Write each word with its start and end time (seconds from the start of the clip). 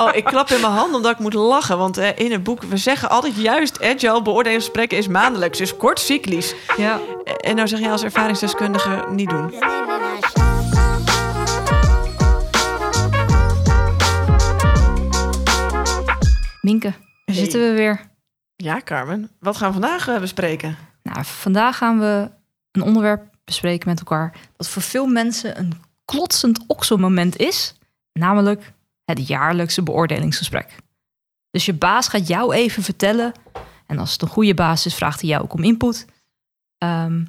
Oh, 0.00 0.14
ik 0.14 0.24
klap 0.24 0.48
in 0.48 0.60
mijn 0.60 0.72
hand 0.72 0.94
omdat 0.94 1.12
ik 1.12 1.18
moet 1.18 1.32
lachen. 1.34 1.78
Want 1.78 1.98
eh, 1.98 2.18
in 2.18 2.32
het 2.32 2.42
boek, 2.42 2.62
we 2.62 2.76
zeggen 2.76 3.10
altijd 3.10 3.36
juist... 3.36 3.82
agile 3.82 4.22
beoordelingsgesprekken 4.22 4.98
is 4.98 5.08
maandelijks. 5.08 5.58
Dus 5.58 5.76
kort 5.76 6.00
cyclisch. 6.00 6.54
Ja. 6.76 7.00
En 7.24 7.56
nou 7.56 7.68
zeg 7.68 7.78
je 7.78 7.90
als 7.90 8.02
ervaringsdeskundige 8.02 9.06
niet 9.10 9.30
doen. 9.30 9.50
Minke, 16.60 16.92
daar 17.24 17.36
zitten 17.36 17.60
we 17.60 17.72
weer. 17.76 18.10
Ja, 18.56 18.80
Carmen. 18.84 19.30
Wat 19.40 19.56
gaan 19.56 19.72
we 19.72 19.80
vandaag 19.80 20.08
eh, 20.08 20.20
bespreken? 20.20 20.76
Nou, 21.02 21.24
vandaag 21.24 21.76
gaan 21.76 21.98
we 21.98 22.30
een 22.72 22.82
onderwerp 22.82 23.22
bespreken 23.44 23.88
met 23.88 23.98
elkaar... 23.98 24.34
dat 24.56 24.68
voor 24.68 24.82
veel 24.82 25.06
mensen 25.06 25.58
een 25.58 25.72
klotsend 26.04 26.64
okselmoment 26.66 27.36
is. 27.36 27.74
Namelijk 28.12 28.72
het 29.08 29.26
jaarlijkse 29.26 29.82
beoordelingsgesprek. 29.82 30.76
Dus 31.50 31.66
je 31.66 31.72
baas 31.72 32.08
gaat 32.08 32.28
jou 32.28 32.54
even 32.54 32.82
vertellen... 32.82 33.32
en 33.86 33.98
als 33.98 34.12
het 34.12 34.22
een 34.22 34.28
goede 34.28 34.54
baas 34.54 34.86
is, 34.86 34.94
vraagt 34.94 35.20
hij 35.20 35.30
jou 35.30 35.42
ook 35.42 35.52
om 35.52 35.62
input... 35.62 36.06
ehm, 36.78 37.24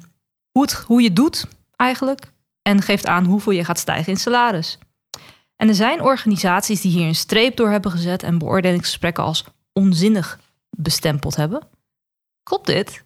hoe, 0.50 0.62
het, 0.62 0.72
hoe 0.72 1.02
je 1.02 1.12
doet 1.12 1.46
eigenlijk... 1.76 2.32
en 2.62 2.82
geeft 2.82 3.06
aan 3.06 3.24
hoeveel 3.24 3.52
je 3.52 3.64
gaat 3.64 3.78
stijgen 3.78 4.12
in 4.12 4.18
salaris. 4.18 4.78
En 5.56 5.68
er 5.68 5.74
zijn 5.74 6.02
organisaties 6.02 6.80
die 6.80 6.92
hier 6.92 7.06
een 7.06 7.14
streep 7.14 7.56
door 7.56 7.70
hebben 7.70 7.90
gezet... 7.90 8.22
en 8.22 8.38
beoordelingsgesprekken 8.38 9.24
als 9.24 9.44
onzinnig 9.72 10.40
bestempeld 10.70 11.36
hebben. 11.36 11.68
Klopt 12.42 12.66
dit? 12.66 13.04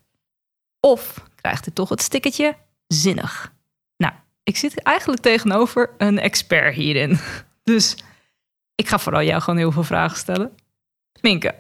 Of 0.81 1.23
krijgt 1.35 1.65
dit 1.65 1.75
toch 1.75 1.89
het 1.89 2.03
stickertje 2.03 2.57
zinnig? 2.87 3.53
Nou, 3.97 4.13
ik 4.43 4.57
zit 4.57 4.83
eigenlijk 4.83 5.23
tegenover 5.23 5.91
een 5.99 6.19
expert 6.19 6.75
hierin. 6.75 7.19
Dus 7.63 7.97
ik 8.75 8.89
ga 8.89 8.99
vooral 8.99 9.23
jou 9.23 9.41
gewoon 9.41 9.59
heel 9.59 9.73
veel 9.73 9.83
vragen 9.83 10.17
stellen. 10.17 10.55
Minke, 11.21 11.55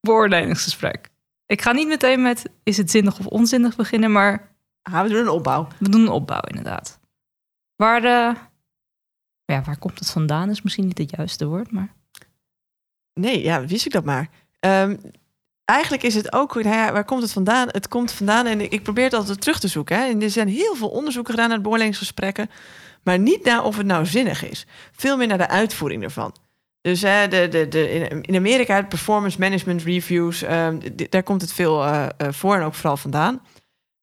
beoordelingsgesprek. 0.00 1.10
Ik 1.46 1.62
ga 1.62 1.72
niet 1.72 1.88
meteen 1.88 2.22
met 2.22 2.50
is 2.62 2.76
het 2.76 2.90
zinnig 2.90 3.18
of 3.18 3.26
onzinnig 3.26 3.76
beginnen, 3.76 4.12
maar 4.12 4.48
Ah, 4.82 5.02
we 5.02 5.08
doen 5.08 5.18
een 5.18 5.28
opbouw. 5.28 5.68
we 5.78 5.88
doen 5.88 6.00
een 6.00 6.08
opbouw 6.08 6.40
inderdaad. 6.40 6.98
Waar, 7.76 8.00
de, 8.00 8.34
ja, 9.44 9.62
waar 9.62 9.78
komt 9.78 9.98
het 9.98 10.10
vandaan 10.10 10.50
is 10.50 10.62
misschien 10.62 10.86
niet 10.86 10.98
het 10.98 11.10
juiste 11.10 11.46
woord, 11.46 11.70
maar 11.70 11.94
Nee, 13.14 13.42
ja, 13.42 13.64
wist 13.64 13.86
ik 13.86 13.92
dat 13.92 14.04
maar. 14.04 14.28
Ehm, 14.60 14.96
eigenlijk 15.64 16.02
is 16.02 16.14
het 16.14 16.32
ook, 16.32 16.54
nou 16.54 16.76
ja, 16.76 16.92
waar 16.92 17.04
komt 17.04 17.22
het 17.22 17.32
vandaan? 17.32 17.68
Het 17.70 17.88
komt 17.88 18.12
vandaan 18.12 18.46
en 18.46 18.60
ik, 18.60 18.72
ik 18.72 18.82
probeer 18.82 19.04
het 19.04 19.14
altijd 19.14 19.40
terug 19.40 19.60
te 19.60 19.68
zoeken. 19.68 19.96
Hè. 19.96 20.04
En 20.04 20.22
er 20.22 20.30
zijn 20.30 20.48
heel 20.48 20.74
veel 20.74 20.88
onderzoeken 20.88 21.34
gedaan 21.34 21.48
naar 21.48 21.60
beoordelingsgesprekken, 21.60 22.50
maar 23.02 23.18
niet 23.18 23.44
naar 23.44 23.64
of 23.64 23.76
het 23.76 23.86
nou 23.86 24.06
zinnig 24.06 24.44
is. 24.44 24.66
Veel 24.92 25.16
meer 25.16 25.26
naar 25.26 25.38
de 25.38 25.48
uitvoering 25.48 26.02
ervan. 26.02 26.34
Dus 26.80 27.02
hè, 27.02 27.28
de, 27.28 27.48
de, 27.48 27.68
de, 27.68 27.90
in- 28.22 28.36
Amerika, 28.36 28.76
het 28.76 28.88
performance 28.88 29.38
management 29.38 29.82
reviews, 29.82 30.42
ehm, 30.42 30.78
daar 31.08 31.22
komt 31.22 31.40
het 31.40 31.52
veel 31.52 31.84
eh, 31.84 32.06
eh, 32.16 32.28
voor 32.32 32.54
en 32.56 32.62
ook 32.62 32.74
vooral 32.74 32.96
vandaan. 32.96 33.40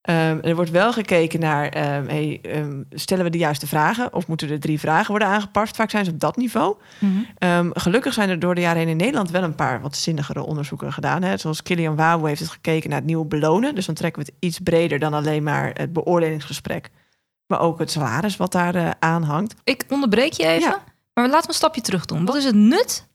Ehm, 0.01 0.37
er 0.41 0.55
wordt 0.55 0.71
wel 0.71 0.93
gekeken 0.93 1.39
naar, 1.39 1.69
ehm, 1.69 2.07
hey, 2.07 2.41
stellen 2.89 3.23
we 3.23 3.29
de 3.29 3.37
juiste 3.37 3.67
vragen? 3.67 4.13
Of 4.13 4.27
moeten 4.27 4.49
er 4.49 4.59
drie 4.59 4.79
vragen 4.79 5.09
worden 5.09 5.27
aangepast? 5.27 5.75
Vaak 5.75 5.89
zijn 5.89 6.05
ze 6.05 6.11
op 6.11 6.19
dat 6.19 6.37
niveau. 6.37 6.75
Ehm, 7.37 7.69
gelukkig 7.73 8.13
zijn 8.13 8.29
er 8.29 8.39
door 8.39 8.55
de 8.55 8.61
jaren 8.61 8.79
heen 8.79 8.87
in 8.87 8.97
Nederland 8.97 9.29
wel 9.31 9.43
een 9.43 9.55
paar 9.55 9.81
wat 9.81 9.95
zinnigere 9.95 10.41
onderzoeken 10.41 10.93
gedaan. 10.93 11.23
Hè? 11.23 11.37
Zoals 11.37 11.63
Kilian 11.63 11.95
Wawu 11.95 12.27
heeft 12.27 12.39
het 12.39 12.49
gekeken 12.49 12.89
naar 12.89 12.97
het 12.99 13.07
nieuwe 13.07 13.25
belonen. 13.25 13.75
Dus 13.75 13.85
dan 13.85 13.95
trekken 13.95 14.21
we 14.23 14.27
het 14.31 14.37
iets 14.39 14.59
breder 14.59 14.99
dan 14.99 15.13
alleen 15.13 15.43
maar 15.43 15.71
het 15.73 15.93
beoordelingsgesprek. 15.93 16.89
Maar 17.47 17.59
ook 17.59 17.79
het 17.79 17.91
salaris 17.91 18.37
wat 18.37 18.51
daar 18.51 18.75
eh, 18.75 18.89
aan 18.99 19.23
hangt. 19.23 19.55
ik 19.63 19.83
onderbreek 19.89 20.31
je 20.33 20.45
even. 20.47 20.69
Ja. 20.69 20.83
Maar 21.17 21.27
laten 21.27 21.41
we 21.41 21.47
een 21.47 21.53
stapje 21.53 21.81
terug 21.81 22.05
doen. 22.05 22.25
Wat 22.25 22.35
is 22.35 22.43
het 22.43 22.55
nut 22.55 23.07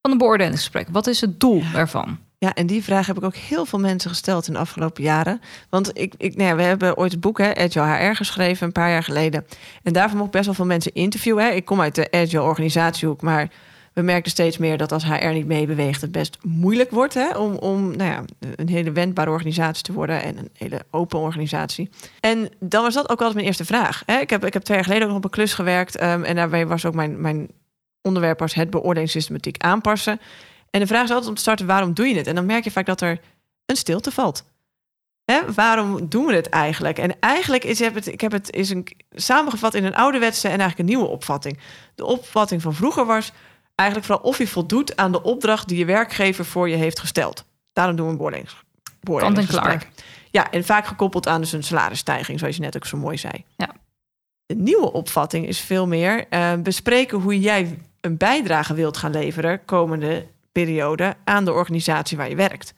van 0.00 0.10
een 0.10 0.18
beoordelingsgesprek? 0.18 0.86
Wat 0.90 1.06
is 1.06 1.20
het 1.20 1.40
doel 1.40 1.62
ervan? 1.74 2.18
Ja, 2.38 2.54
en 2.54 2.66
die 2.66 2.84
vraag 2.84 3.06
heb 3.06 3.16
ik 3.16 3.24
ook 3.24 3.34
heel 3.34 3.66
veel 3.66 3.78
mensen 3.78 4.10
gesteld 4.10 4.46
in 4.46 4.52
de 4.52 4.58
afgelopen 4.58 5.02
jaren. 5.02 5.40
Want 5.70 5.98
ik, 5.98 6.14
ik, 6.16 6.36
nou 6.36 6.48
ja, 6.48 6.56
we 6.56 6.62
hebben 6.62 6.96
ooit 6.96 7.12
het 7.12 7.20
boek 7.20 7.38
hè, 7.38 7.56
Agile 7.56 7.84
HR 7.84 8.14
geschreven, 8.14 8.66
een 8.66 8.72
paar 8.72 8.90
jaar 8.90 9.02
geleden. 9.02 9.46
En 9.82 9.92
daarvoor 9.92 10.18
mocht 10.18 10.30
best 10.30 10.44
wel 10.44 10.54
veel 10.54 10.64
mensen 10.64 10.94
interviewen. 10.94 11.44
Hè. 11.44 11.50
Ik 11.50 11.64
kom 11.64 11.80
uit 11.80 11.94
de 11.94 12.10
Agile 12.10 12.42
organisatiehoek, 12.42 13.22
maar 13.22 13.50
we 13.92 14.02
merken 14.02 14.30
steeds 14.30 14.58
meer 14.58 14.76
dat 14.76 14.92
als 14.92 15.04
HR 15.04 15.26
niet 15.26 15.46
meebeweegt, 15.46 16.00
het 16.00 16.12
best 16.12 16.38
moeilijk 16.42 16.90
wordt 16.90 17.14
hè, 17.14 17.30
om, 17.30 17.54
om 17.54 17.96
nou 17.96 18.10
ja, 18.10 18.24
een 18.56 18.68
hele 18.68 18.92
wendbare 18.92 19.30
organisatie 19.30 19.82
te 19.82 19.92
worden 19.92 20.22
en 20.22 20.38
een 20.38 20.50
hele 20.52 20.82
open 20.90 21.18
organisatie. 21.18 21.90
En 22.20 22.48
dan 22.60 22.82
was 22.82 22.94
dat 22.94 23.04
ook 23.04 23.18
altijd 23.18 23.34
mijn 23.34 23.46
eerste 23.46 23.64
vraag. 23.64 24.02
Hè. 24.06 24.18
Ik, 24.18 24.30
heb, 24.30 24.44
ik 24.44 24.52
heb 24.52 24.62
twee 24.62 24.76
jaar 24.76 24.86
geleden 24.86 25.06
ook 25.06 25.12
nog 25.14 25.24
op 25.24 25.24
een 25.24 25.36
klus 25.36 25.54
gewerkt 25.54 25.96
ehm, 25.96 26.22
en 26.22 26.36
daarbij 26.36 26.66
was 26.66 26.84
ook 26.84 26.94
mijn, 26.94 27.20
mijn 27.20 27.48
onderwerp 28.02 28.38
was 28.38 28.54
het 28.54 28.70
beoordelingssystematiek 28.70 29.62
aanpassen. 29.62 30.20
En 30.70 30.80
de 30.80 30.86
vraag 30.86 31.04
is 31.04 31.10
altijd 31.10 31.28
om 31.28 31.34
te 31.34 31.40
starten, 31.40 31.66
waarom 31.66 31.94
doe 31.94 32.06
je 32.06 32.16
het? 32.16 32.26
En 32.26 32.34
dan 32.34 32.46
merk 32.46 32.64
je 32.64 32.70
vaak 32.70 32.86
dat 32.86 33.00
er 33.00 33.20
een 33.66 33.76
stilte 33.76 34.10
valt. 34.10 34.44
Waarom 35.54 36.08
doen 36.08 36.26
we 36.26 36.34
het 36.34 36.48
eigenlijk? 36.48 36.98
En 36.98 37.20
eigenlijk 37.20 37.64
is 37.64 37.78
het, 37.78 38.06
ik 38.06 38.20
heb 38.20 38.32
het 38.32 38.52
is 38.52 38.70
een, 38.70 38.86
samengevat 39.10 39.74
in 39.74 39.84
een 39.84 39.94
ouderwetse 39.94 40.48
en 40.48 40.58
eigenlijk 40.58 40.78
een 40.78 40.96
nieuwe 40.96 41.12
opvatting. 41.12 41.58
De 41.94 42.04
opvatting 42.04 42.62
van 42.62 42.74
vroeger 42.74 43.06
was 43.06 43.32
eigenlijk 43.80 44.06
vooral 44.06 44.24
of 44.24 44.38
je 44.38 44.48
voldoet 44.48 44.96
aan 44.96 45.12
de 45.12 45.22
opdracht 45.22 45.68
die 45.68 45.78
je 45.78 45.84
werkgever 45.84 46.44
voor 46.44 46.68
je 46.68 46.76
heeft 46.76 47.00
gesteld. 47.00 47.44
Daarom 47.72 47.96
doen 47.96 48.06
we 48.06 48.12
een 48.12 48.18
beoordelings, 48.18 48.56
beoordelingsgesprek. 49.00 49.78
klaar. 49.78 49.92
Ja, 50.30 50.50
en 50.50 50.64
vaak 50.64 50.86
gekoppeld 50.86 51.26
aan 51.26 51.40
dus 51.40 51.52
een 51.52 51.62
salarisstijging, 51.62 52.38
zoals 52.38 52.56
je 52.56 52.62
net 52.62 52.76
ook 52.76 52.86
zo 52.86 52.96
mooi 52.96 53.18
zei. 53.18 53.44
Ja. 53.56 53.70
De 54.46 54.54
nieuwe 54.54 54.92
opvatting 54.92 55.46
is 55.46 55.60
veel 55.60 55.86
meer 55.86 56.26
eh, 56.28 56.54
bespreken 56.54 57.18
hoe 57.18 57.40
jij 57.40 57.78
een 58.00 58.16
bijdrage 58.16 58.74
wilt 58.74 58.96
gaan 58.96 59.10
leveren 59.10 59.64
komende 59.64 60.26
periode 60.52 61.16
aan 61.24 61.44
de 61.44 61.52
organisatie 61.52 62.16
waar 62.16 62.28
je 62.28 62.36
werkt. 62.36 62.74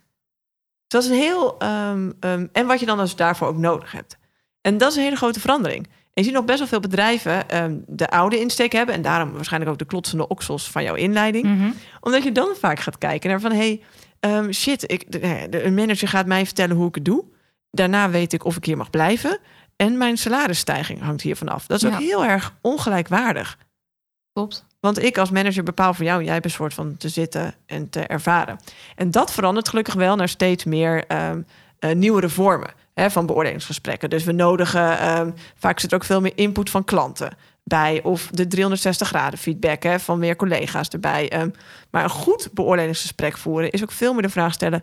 Dus 0.86 1.02
dat 1.02 1.02
is 1.02 1.08
een 1.08 1.24
heel. 1.24 1.58
ehm, 1.58 2.10
ehm, 2.20 2.46
en 2.52 2.66
wat 2.66 2.80
je 2.80 2.86
dan 2.86 2.98
dus 2.98 3.16
daarvoor 3.16 3.48
ook 3.48 3.56
nodig 3.56 3.92
hebt. 3.92 4.18
En 4.60 4.78
dat 4.78 4.91
is 4.91 4.96
een 4.96 5.02
hele 5.02 5.16
grote 5.16 5.41
verandering. 5.41 5.88
En 6.14 6.22
je 6.22 6.28
ziet 6.28 6.32
nog 6.32 6.44
best 6.44 6.58
wel 6.58 6.68
veel 6.68 6.80
bedrijven 6.80 7.48
ehm, 7.48 7.76
de 7.86 8.08
oude 8.08 8.40
insteek 8.40 8.72
hebben. 8.72 8.94
En 8.94 9.02
daarom 9.02 9.32
waarschijnlijk 9.32 9.72
ook 9.72 9.78
de 9.78 9.84
klotsende 9.84 10.28
oksels 10.28 10.70
van 10.70 10.82
jouw 10.82 10.94
inleiding. 10.94 11.44
Mhm. 11.44 11.70
Omdat 12.00 12.22
je 12.22 12.32
dan 12.32 12.54
vaak 12.58 12.80
gaat 12.80 12.98
kijken 12.98 13.30
naar 13.30 13.40
van... 13.40 13.52
hey, 13.52 13.82
ehm, 14.20 14.50
shit, 14.52 14.90
ik, 14.92 15.12
de, 15.12 15.46
de- 15.50 15.64
een 15.64 15.74
manager 15.74 16.08
gaat 16.08 16.26
mij 16.26 16.44
vertellen 16.44 16.76
hoe 16.76 16.88
ik 16.88 16.94
het 16.94 17.04
doe. 17.04 17.24
Daarna 17.70 18.10
weet 18.10 18.32
ik 18.32 18.44
of 18.44 18.56
ik 18.56 18.64
hier 18.64 18.76
mag 18.76 18.90
blijven. 18.90 19.38
En 19.76 19.96
mijn 19.96 20.18
salarisstijging 20.18 21.00
hangt 21.00 21.22
hiervan 21.22 21.48
af. 21.48 21.66
Dat 21.66 21.82
is 21.82 21.88
ook 21.88 21.98
heel 21.98 22.24
erg 22.24 22.54
ongelijkwaardig. 22.60 23.58
Klopt. 24.32 24.64
Want 24.80 25.02
ik 25.02 25.18
als 25.18 25.30
manager 25.30 25.62
bepaal 25.62 25.94
voor 25.94 26.04
jou... 26.04 26.24
jij 26.24 26.32
hebt 26.32 26.44
een 26.44 26.50
soort 26.50 26.74
van 26.74 26.96
te 26.96 27.08
zitten 27.08 27.54
en 27.66 27.88
te 27.90 28.00
ervaren. 28.00 28.58
En 28.96 29.10
dat 29.10 29.32
verandert 29.32 29.68
gelukkig 29.68 29.94
wel 29.94 30.16
naar 30.16 30.28
steeds 30.28 30.64
meer 30.64 31.06
ehm, 31.06 31.42
eh, 31.78 31.94
nieuwere 31.94 32.28
vormen... 32.28 32.70
Hè, 32.94 33.10
van 33.10 33.26
beoordelingsgesprekken. 33.26 34.10
Dus 34.10 34.25
we 34.25 34.32
nodigen... 34.32 34.98
ehm, 34.98 35.30
vaak 35.54 35.80
zit 35.80 35.91
er 35.91 35.97
ook 35.97 36.04
veel 36.04 36.20
meer 36.20 36.32
input 36.34 36.70
van 36.70 36.84
klanten 36.84 37.36
bij... 37.64 38.03
of 38.03 38.26
de 38.26 38.47
360 38.47 39.08
graden 39.08 39.38
feedback 39.38 39.82
hè, 39.82 40.00
van 40.00 40.19
meer 40.19 40.36
collega's 40.36 40.88
erbij. 40.88 41.30
Ehm, 41.30 41.50
maar 41.91 42.04
een 42.04 42.10
goed 42.10 42.48
beoordelingsgesprek 42.53 43.36
voeren... 43.36 43.70
is 43.70 43.82
ook 43.82 43.92
veel 43.92 44.12
meer 44.12 44.22
de 44.22 44.28
vraag 44.28 44.53
stellen... 44.53 44.82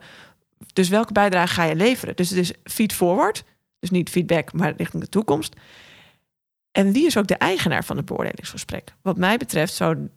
dus 0.74 0.90
welke 0.90 1.14
bijdrage 1.14 1.54
ga 1.54 1.64
je 1.64 1.76
leveren? 1.76 2.16
Dus 2.16 2.30
het 2.30 2.40
is 2.40 2.54
feed 2.64 2.94
forward... 2.94 3.44
Dus 3.80 3.90
niet 3.90 4.10
feedback, 4.10 4.54
maar 4.54 4.74
richting 4.78 5.04
de 5.04 5.10
toekomst. 5.10 5.56
En 6.72 6.92
wie 6.92 7.06
is 7.06 7.18
ook 7.18 7.28
de 7.28 7.38
eigenaar 7.38 7.84
van 7.84 7.98
het 7.98 8.06
beoordelingsgesprek? 8.06 8.94
Wat 9.02 9.18
mij 9.18 9.38
betreft 9.38 9.74
zou 9.74 10.10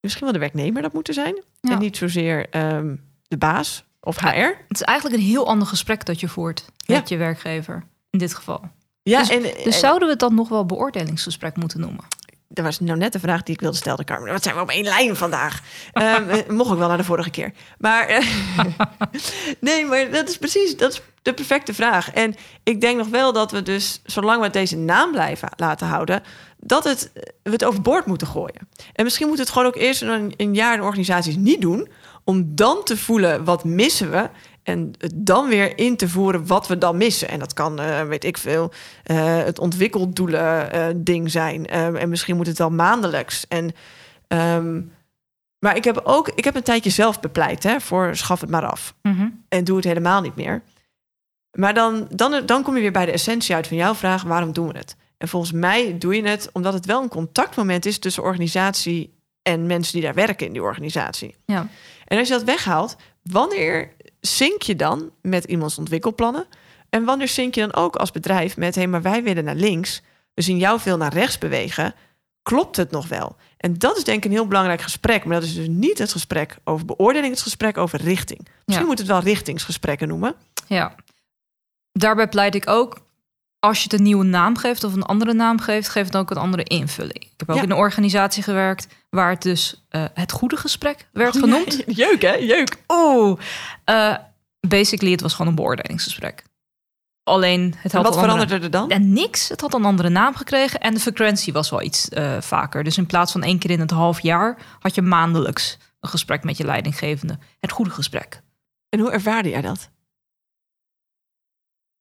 misschien 0.00 0.24
wel 0.24 0.32
de 0.32 0.38
werknemer 0.38 0.82
dat 0.82 0.92
moeten 0.92 1.14
zijn. 1.14 1.42
Ja. 1.60 1.72
En 1.72 1.78
niet 1.78 1.96
zozeer 1.96 2.48
ehm, 2.48 2.96
de 3.22 3.36
baas 3.36 3.84
of 4.00 4.18
HR. 4.18 4.26
Het 4.28 4.56
is 4.68 4.82
eigenlijk 4.82 5.18
een 5.20 5.26
heel 5.28 5.46
ander 5.46 5.68
gesprek 5.68 6.04
dat 6.04 6.20
je 6.20 6.28
voert 6.28 6.64
Ja. 6.76 6.94
met 6.96 7.08
je 7.08 7.16
werkgever. 7.16 7.84
In 8.10 8.18
dit 8.18 8.34
geval. 8.34 8.60
Ja, 9.02 9.18
Dus- 9.18 9.28
en, 9.30 9.42
Dus 9.42 9.52
en- 9.64 9.72
zouden 9.72 10.02
we 10.06 10.10
het 10.10 10.20
dan 10.20 10.34
nog 10.34 10.48
wel 10.48 10.66
beoordelingsgesprek 10.66 11.56
moeten 11.56 11.80
noemen? 11.80 12.04
dat 12.50 12.64
was 12.64 12.80
nou 12.80 12.98
net 12.98 13.12
de 13.12 13.18
vraag 13.20 13.42
die 13.42 13.54
ik 13.54 13.60
wilde 13.60 13.76
stellen, 13.76 14.04
Carmen. 14.04 14.32
Wat 14.32 14.42
zijn 14.42 14.54
we 14.54 14.60
op 14.60 14.70
één 14.70 14.84
lijn 14.84 15.16
vandaag? 15.16 15.60
Eh, 15.92 16.14
mocht 16.48 16.72
ik 16.72 16.78
wel 16.78 16.88
naar 16.88 16.96
de 16.96 17.04
vorige 17.04 17.30
keer. 17.30 17.52
Maar 17.78 18.06
eh, 18.06 18.26
nee, 19.60 19.84
maar 19.84 20.10
dat 20.10 20.28
is 20.28 20.38
precies 20.38 20.76
dat 20.76 20.92
is 20.92 21.00
de 21.22 21.32
perfecte 21.34 21.74
vraag. 21.74 22.10
En 22.12 22.34
ik 22.62 22.80
denk 22.80 22.98
nog 22.98 23.08
wel 23.08 23.32
dat 23.32 23.50
we 23.52 23.62
dus, 23.62 24.00
zolang 24.04 24.42
we 24.42 24.50
deze 24.50 24.76
naam 24.76 25.10
blijven 25.12 25.48
laten 25.56 25.86
houden, 25.86 26.22
dat 26.58 26.84
het, 26.84 27.10
we 27.42 27.50
het 27.50 27.64
overboord 27.64 28.06
moeten 28.06 28.26
gooien. 28.26 28.68
En 28.92 29.04
misschien 29.04 29.26
moeten 29.28 29.44
we 29.46 29.50
het 29.50 29.60
gewoon 29.60 29.74
ook 29.76 29.82
eerst 29.82 30.02
een, 30.02 30.34
een 30.36 30.54
jaar 30.54 30.74
in 30.74 30.82
organisaties 30.82 31.36
niet 31.36 31.60
doen, 31.60 31.88
om 32.28 32.54
dan 32.54 32.84
te 32.84 32.96
voelen 32.96 33.44
wat 33.44 33.64
missen 33.64 34.10
we. 34.10 34.30
En 34.62 34.92
dan 35.14 35.48
weer 35.48 35.78
in 35.78 35.96
te 35.96 36.08
voeren 36.08 36.46
wat 36.46 36.66
we 36.66 36.78
dan 36.78 36.96
missen. 36.96 37.28
En 37.28 37.38
dat 37.38 37.52
kan, 37.52 37.80
eh, 37.80 38.02
weet 38.02 38.24
ik 38.24 38.38
veel, 38.38 38.72
eh, 39.02 39.36
het 39.36 39.58
ontwikkeldoelen 39.58 40.72
eh, 40.72 40.86
ding 40.96 41.30
zijn. 41.30 41.66
Ehm, 41.66 41.96
en 41.96 42.08
misschien 42.08 42.36
moet 42.36 42.46
het 42.46 42.58
wel 42.58 42.70
maandelijks. 42.70 43.46
En, 43.46 43.72
ehm, 44.26 44.80
maar 45.58 45.76
ik 45.76 45.84
heb 45.84 46.00
ook, 46.04 46.28
ik 46.28 46.44
heb 46.44 46.54
een 46.54 46.62
tijdje 46.62 46.90
zelf 46.90 47.20
bepleit 47.20 47.62
hè, 47.62 47.80
voor 47.80 48.16
schaf 48.16 48.40
het 48.40 48.50
maar 48.50 48.66
af. 48.66 48.94
En 49.48 49.64
doe 49.64 49.76
het 49.76 49.84
helemaal 49.84 50.20
niet 50.20 50.36
meer. 50.36 50.62
Maar 51.58 51.74
dan, 51.74 52.06
dan, 52.10 52.46
dan 52.46 52.62
kom 52.62 52.74
je 52.74 52.80
weer 52.80 52.92
bij 52.92 53.06
de 53.06 53.12
essentie 53.12 53.54
uit 53.54 53.66
van 53.66 53.76
jouw 53.76 53.94
vraag: 53.94 54.22
waarom 54.22 54.52
doen 54.52 54.68
we 54.68 54.78
het? 54.78 54.96
En 55.16 55.28
volgens 55.28 55.52
mij 55.52 55.98
doe 55.98 56.16
je 56.16 56.28
het 56.28 56.50
omdat 56.52 56.72
het 56.72 56.86
wel 56.86 57.02
een 57.02 57.08
contactmoment 57.08 57.86
is 57.86 57.98
tussen 57.98 58.22
organisatie 58.22 59.16
en 59.42 59.66
mensen 59.66 59.92
die 59.92 60.02
daar 60.02 60.14
werken 60.14 60.46
in 60.46 60.52
die 60.52 60.62
organisatie. 60.62 61.34
Ja. 61.46 61.68
En 62.08 62.18
als 62.18 62.28
je 62.28 62.34
dat 62.34 62.42
weghaalt, 62.44 62.96
wanneer 63.22 63.92
zink 64.20 64.62
je 64.62 64.76
dan 64.76 65.10
met 65.22 65.44
iemands 65.44 65.78
ontwikkelplannen? 65.78 66.46
En 66.90 67.04
wanneer 67.04 67.28
zink 67.28 67.54
je 67.54 67.60
dan 67.60 67.74
ook 67.74 67.96
als 67.96 68.10
bedrijf 68.10 68.56
met 68.56 68.74
hé, 68.74 68.80
hey, 68.80 68.90
maar 68.90 69.02
wij 69.02 69.22
willen 69.22 69.44
naar 69.44 69.54
links, 69.54 70.02
we 70.34 70.42
zien 70.42 70.58
jou 70.58 70.80
veel 70.80 70.96
naar 70.96 71.12
rechts 71.12 71.38
bewegen, 71.38 71.94
klopt 72.42 72.76
het 72.76 72.90
nog 72.90 73.08
wel? 73.08 73.36
En 73.56 73.78
dat 73.78 73.96
is 73.96 74.04
denk 74.04 74.18
ik 74.18 74.24
een 74.24 74.36
heel 74.36 74.46
belangrijk 74.46 74.80
gesprek, 74.80 75.24
maar 75.24 75.40
dat 75.40 75.48
is 75.48 75.54
dus 75.54 75.68
niet 75.68 75.98
het 75.98 76.12
gesprek 76.12 76.56
over 76.64 76.86
beoordeling, 76.86 77.32
het 77.32 77.42
gesprek 77.42 77.78
over 77.78 78.00
richting. 78.00 78.40
Misschien 78.64 78.86
Ja. 78.86 78.90
moet 78.90 78.98
het 78.98 79.06
wel 79.06 79.20
richtingsgesprekken 79.20 80.08
noemen. 80.08 80.34
Ja. 80.66 80.94
Daarbij 81.92 82.28
pleit 82.28 82.54
ik 82.54 82.68
ook, 82.68 83.00
als 83.60 83.76
je 83.78 83.82
het 83.82 83.92
een 83.92 84.02
nieuwe 84.02 84.24
naam 84.24 84.56
geeft 84.56 84.84
of 84.84 84.94
een 84.94 85.02
andere 85.02 85.32
naam 85.32 85.60
geeft, 85.60 85.88
geef 85.88 86.04
het 86.06 86.16
ook 86.16 86.30
een 86.30 86.36
andere 86.36 86.62
invulling. 86.62 87.14
Ik 87.24 87.32
heb 87.36 87.50
ook 87.50 87.56
Ja. 87.56 87.62
in 87.62 87.70
een 87.70 87.76
organisatie 87.76 88.42
gewerkt 88.42 88.86
waar 89.10 89.30
het 89.30 89.42
dus 89.42 89.84
eh, 89.88 90.04
het 90.14 90.32
goede 90.32 90.56
gesprek 90.56 91.08
werd 91.12 91.36
genoemd. 91.38 91.82
Jeuk, 92.04 92.22
hè? 92.22 92.32
Jeuk. 92.34 92.76
Oeh. 92.88 93.38
Eh, 93.84 94.14
basically, 94.68 95.12
het 95.12 95.20
was 95.20 95.32
gewoon 95.32 95.46
een 95.46 95.54
beoordelingsgesprek. 95.54 96.44
Alleen, 97.22 97.60
het 97.60 97.74
En 97.74 97.80
had 97.82 97.92
wat 97.92 97.92
een 97.92 98.06
andere- 98.06 98.20
veranderde 98.46 98.64
er 98.64 98.70
dan? 98.70 98.90
En 98.90 99.12
niks. 99.12 99.48
Het 99.48 99.60
had 99.60 99.74
een 99.74 99.84
andere 99.84 100.08
naam 100.08 100.34
gekregen 100.34 100.80
en 100.80 100.94
de 100.94 101.00
frequentie 101.00 101.52
was 101.52 101.70
wel 101.70 101.82
iets 101.82 102.08
eh, 102.08 102.40
vaker. 102.40 102.84
Dus 102.84 102.98
in 102.98 103.06
plaats 103.06 103.32
van 103.32 103.42
één 103.42 103.58
keer 103.58 103.70
in 103.70 103.80
het 103.80 103.90
half 103.90 104.20
jaar 104.20 104.58
had 104.78 104.94
je 104.94 105.02
maandelijks 105.02 105.78
een 106.00 106.08
gesprek 106.08 106.44
met 106.44 106.56
je 106.56 106.64
leidinggevende. 106.64 107.38
Het 107.60 107.72
goede 107.72 107.90
gesprek. 107.90 108.40
En 108.88 109.00
hoe 109.00 109.10
ervaarde 109.10 109.48
jij 109.48 109.60
dat? 109.60 109.88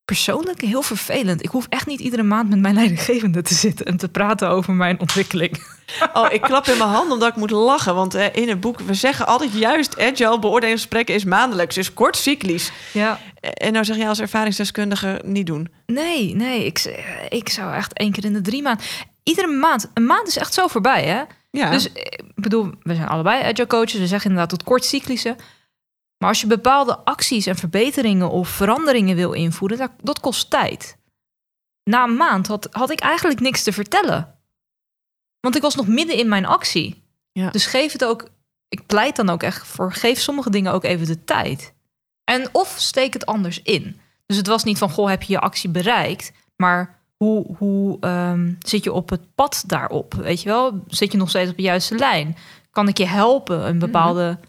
Persoonlijk 0.07 0.62
heel 0.62 0.81
vervelend. 0.81 1.44
Ik 1.44 1.50
hoef 1.50 1.65
echt 1.69 1.86
niet 1.86 2.00
iedere 2.00 2.24
maand 2.24 2.50
met 2.50 2.59
mijn 2.59 2.74
leidinggevende 2.74 3.42
te 3.42 3.54
zitten 3.54 3.86
en 3.86 3.98
te 3.98 4.09
praten 4.09 4.50
over 4.50 4.74
mijn 4.74 5.00
ontwikkeling. 5.00 5.63
Oh, 6.13 6.31
ik 6.31 6.42
klap 6.42 6.65
in 6.68 6.77
mijn 6.77 6.89
hand 6.89 7.12
omdat 7.12 7.30
ik 7.30 7.36
moet 7.36 7.50
lachen. 7.50 7.95
Want 7.95 8.15
eh, 8.15 8.25
in 8.31 8.50
het 8.50 8.59
boek, 8.59 8.80
we 8.80 8.94
zeggen 8.94 9.27
altijd 9.27 9.54
juist... 9.54 10.00
agile 10.00 10.39
beoordelingsgesprekken 10.39 11.15
is 11.15 11.24
maandelijks, 11.24 11.77
is 11.77 11.94
kort 11.94 12.18
cyclisch. 12.18 12.71
Ja. 12.94 13.19
En 13.39 13.74
nou 13.74 13.86
zeg 13.86 13.98
je 13.98 14.07
als 14.07 14.19
ervaringsdeskundige 14.19 15.21
niet 15.25 15.45
doen. 15.45 15.69
Nee, 15.86 16.36
nee. 16.36 16.65
Ik, 16.65 17.04
ik 17.30 17.50
zou 17.50 17.74
echt 17.74 17.94
één 17.94 18.12
keer 18.12 18.25
in 18.25 18.33
de 18.33 18.42
drie 18.42 18.62
maanden. 18.62 18.86
Iedere 19.24 19.48
maand. 19.48 19.89
Een 19.94 20.06
maand 20.06 20.27
is 20.27 20.38
echt 20.38 20.54
zo 20.54 20.68
voorbij, 20.68 21.04
hè? 21.04 21.21
Ja, 21.51 21.69
Dus 21.69 21.92
eh, 21.92 22.01
ik 22.01 22.24
bedoel, 22.36 22.71
we 22.81 22.95
zijn 22.95 23.07
allebei 23.07 23.44
agile 23.44 23.68
coaches. 23.68 24.00
We 24.00 24.07
zeggen 24.07 24.30
inderdaad 24.30 24.57
tot 24.57 24.63
kort 24.63 24.86
cyclische. 24.86 25.36
Maar 26.18 26.30
als 26.30 26.42
je 26.42 26.48
bepaalde 26.48 26.98
acties 26.98 27.46
en 27.46 27.56
verbeteringen 27.56 28.30
of 28.30 28.50
veranderingen 28.50 29.16
wil 29.16 29.31
invoeren, 29.31 29.78
dat, 29.78 29.92
dat 30.02 30.19
kost 30.19 30.50
tijd. 30.50 30.98
Na 31.84 32.04
een 32.04 32.16
maand 32.16 32.48
had, 32.48 32.68
had 32.72 32.90
ik 32.90 33.00
eigenlijk 33.00 33.40
niks 33.40 33.64
te 33.64 33.72
vertellen. 33.72 34.36
Want 35.40 35.56
ik 35.56 35.62
was 35.62 35.75
nog 35.75 35.88
midden 35.88 36.18
in 36.18 36.28
mijn 36.28 36.46
actie. 36.46 37.04
Ja. 37.31 37.50
Dus 37.50 37.66
geef 37.66 37.92
het 37.92 38.06
ook, 38.06 38.30
ik 38.68 38.86
pleit 38.86 39.16
dan 39.16 39.30
ook 39.30 39.44
echt 39.44 39.68
voor, 39.68 39.94
geef 39.94 40.19
sommige 40.19 40.50
dingen 40.50 40.74
ook 40.74 40.84
even 40.84 41.08
de 41.08 41.24
tijd. 41.24 41.74
En 42.24 42.50
of 42.52 42.75
steek 42.78 43.14
het 43.14 43.25
anders 43.25 43.62
in. 43.62 44.00
Dus 44.25 44.38
het 44.38 44.48
was 44.48 44.64
niet 44.64 44.78
van, 44.78 44.90
goh, 44.90 45.10
heb 45.10 45.24
je 45.24 45.34
je 45.34 45.40
actie 45.40 45.69
bereikt? 45.69 46.31
Maar 46.56 47.00
hoe, 47.18 47.56
hoe 47.58 47.98
ehm, 48.00 48.54
zit 48.60 48.84
je 48.84 48.94
op 48.94 49.10
het 49.10 49.36
pad 49.36 49.64
daarop? 49.68 50.14
Weet 50.14 50.42
je 50.42 50.50
wel? 50.50 50.84
Zit 50.88 51.12
je 51.12 51.18
nog 51.18 51.30
steeds 51.30 51.50
op 51.50 51.56
de 51.56 51.62
juiste 51.64 51.96
lijn? 51.96 52.38
Kan 52.72 52.88
ik 52.88 52.98
je 52.98 53.06
helpen 53.06 53.68
in 53.68 53.80
bepaalde 53.80 54.40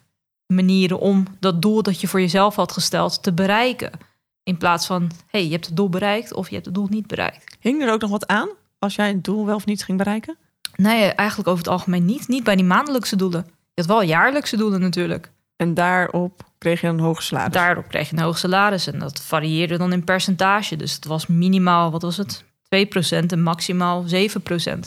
manieren 0.55 0.99
om 0.99 1.27
dat 1.41 1.63
doel 1.63 1.83
dat 1.83 2.01
je 2.01 2.09
voor 2.09 2.21
jezelf 2.21 2.57
had 2.57 2.73
gesteld 2.73 3.23
te 3.23 3.33
bereiken? 3.33 3.91
In 4.43 4.57
plaats 4.57 4.87
van, 4.87 5.11
hey, 5.27 5.45
je 5.45 5.51
hebt 5.51 5.67
het 5.67 5.77
doel 5.77 5.89
bereikt 5.89 6.35
of 6.35 6.49
je 6.49 6.55
hebt 6.55 6.67
het 6.67 6.75
doel 6.75 6.87
niet 6.91 7.07
bereikt. 7.07 7.57
hing 7.61 7.83
er 7.83 7.93
ook 7.93 8.01
nog 8.01 8.11
wat 8.11 8.27
aan 8.27 8.49
als 8.79 8.95
jij 8.95 9.09
het 9.09 9.25
doel 9.25 9.47
wel 9.47 9.55
of 9.55 9.67
niet 9.67 9.85
ging 9.85 9.99
bereiken? 9.99 10.37
Nee, 10.77 11.05
eigenlijk 11.05 11.49
over 11.49 11.65
het 11.65 11.73
algemeen 11.73 12.05
niet. 12.05 12.29
Niet 12.29 12.45
bij 12.45 12.57
die 12.57 12.65
maandelijkse 12.65 13.17
doelen. 13.17 13.47
Je 13.47 13.85
had 13.85 13.87
wel 13.87 14.03
jaarlijkse 14.03 14.57
doelen 14.57 14.81
natuurlijk. 14.81 15.31
En 15.57 15.75
daarop 15.75 16.43
kreeg 16.59 16.81
je 16.81 16.87
een 16.87 17.01
hoge 17.01 17.23
salaris. 17.23 17.53
Daardoor 17.53 17.85
kreeg 17.85 18.11
je 18.11 18.17
een 18.17 18.23
hoog 18.23 18.39
salaris 18.39 18.87
en 18.87 18.99
dat 18.99 19.21
varieerde 19.21 19.79
dan 19.79 19.93
in 19.93 20.05
percentage. 20.05 20.77
Dus 20.77 20.95
het 20.95 21.05
was 21.05 21.27
minimaal, 21.27 21.91
wat 21.91 22.03
was 22.03 22.17
het? 22.17 22.45
2% 23.25 23.27
en 23.27 23.43
maximaal 23.43 24.05
7%. 24.05 24.79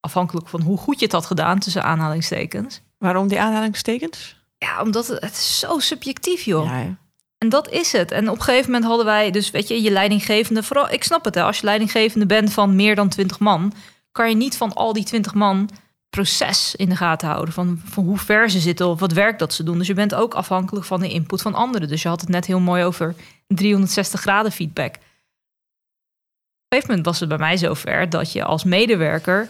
Afhankelijk 0.00 0.48
van 0.48 0.60
hoe 0.60 0.78
goed 0.78 0.98
je 0.98 1.04
het 1.04 1.14
had 1.14 1.26
gedaan, 1.26 1.58
tussen 1.58 1.84
aanhalingstekens. 1.84 2.80
Waarom 2.98 3.28
die 3.28 3.40
aanhalingstekens? 3.40 4.39
Ja, 4.64 4.82
omdat 4.82 5.06
het, 5.06 5.20
het 5.20 5.32
is 5.32 5.58
zo 5.58 5.78
subjectief, 5.78 6.42
joh. 6.42 6.64
Ja. 6.64 6.96
En 7.38 7.48
dat 7.48 7.68
is 7.68 7.92
het. 7.92 8.10
En 8.10 8.28
op 8.28 8.36
een 8.36 8.42
gegeven 8.42 8.70
moment 8.70 8.84
hadden 8.88 9.06
wij, 9.06 9.30
dus 9.30 9.50
weet 9.50 9.68
je, 9.68 9.82
je 9.82 9.90
leidinggevende, 9.90 10.62
vooral, 10.62 10.90
ik 10.90 11.04
snap 11.04 11.24
het, 11.24 11.34
hè, 11.34 11.42
als 11.42 11.58
je 11.58 11.64
leidinggevende 11.64 12.26
bent 12.26 12.52
van 12.52 12.76
meer 12.76 12.94
dan 12.94 13.08
20 13.08 13.38
man, 13.38 13.72
kan 14.12 14.28
je 14.28 14.36
niet 14.36 14.56
van 14.56 14.74
al 14.74 14.92
die 14.92 15.04
20 15.04 15.34
man 15.34 15.70
proces 16.10 16.74
in 16.74 16.88
de 16.88 16.96
gaten 16.96 17.28
houden. 17.28 17.54
Van, 17.54 17.80
van 17.84 18.04
hoe 18.04 18.18
ver 18.18 18.50
ze 18.50 18.60
zitten 18.60 18.86
of 18.86 19.00
wat 19.00 19.12
werk 19.12 19.38
dat 19.38 19.54
ze 19.54 19.62
doen. 19.62 19.78
Dus 19.78 19.86
je 19.86 19.94
bent 19.94 20.14
ook 20.14 20.34
afhankelijk 20.34 20.86
van 20.86 21.00
de 21.00 21.08
input 21.08 21.42
van 21.42 21.54
anderen. 21.54 21.88
Dus 21.88 22.02
je 22.02 22.08
had 22.08 22.20
het 22.20 22.30
net 22.30 22.46
heel 22.46 22.60
mooi 22.60 22.84
over 22.84 23.14
360 23.46 24.20
graden 24.20 24.52
feedback. 24.52 24.94
Op 24.94 25.00
een 26.76 26.82
gegeven 26.82 26.88
moment 26.88 27.06
was 27.06 27.20
het 27.20 27.28
bij 27.28 27.38
mij 27.38 27.56
zover 27.56 28.10
dat 28.10 28.32
je 28.32 28.44
als 28.44 28.64
medewerker, 28.64 29.48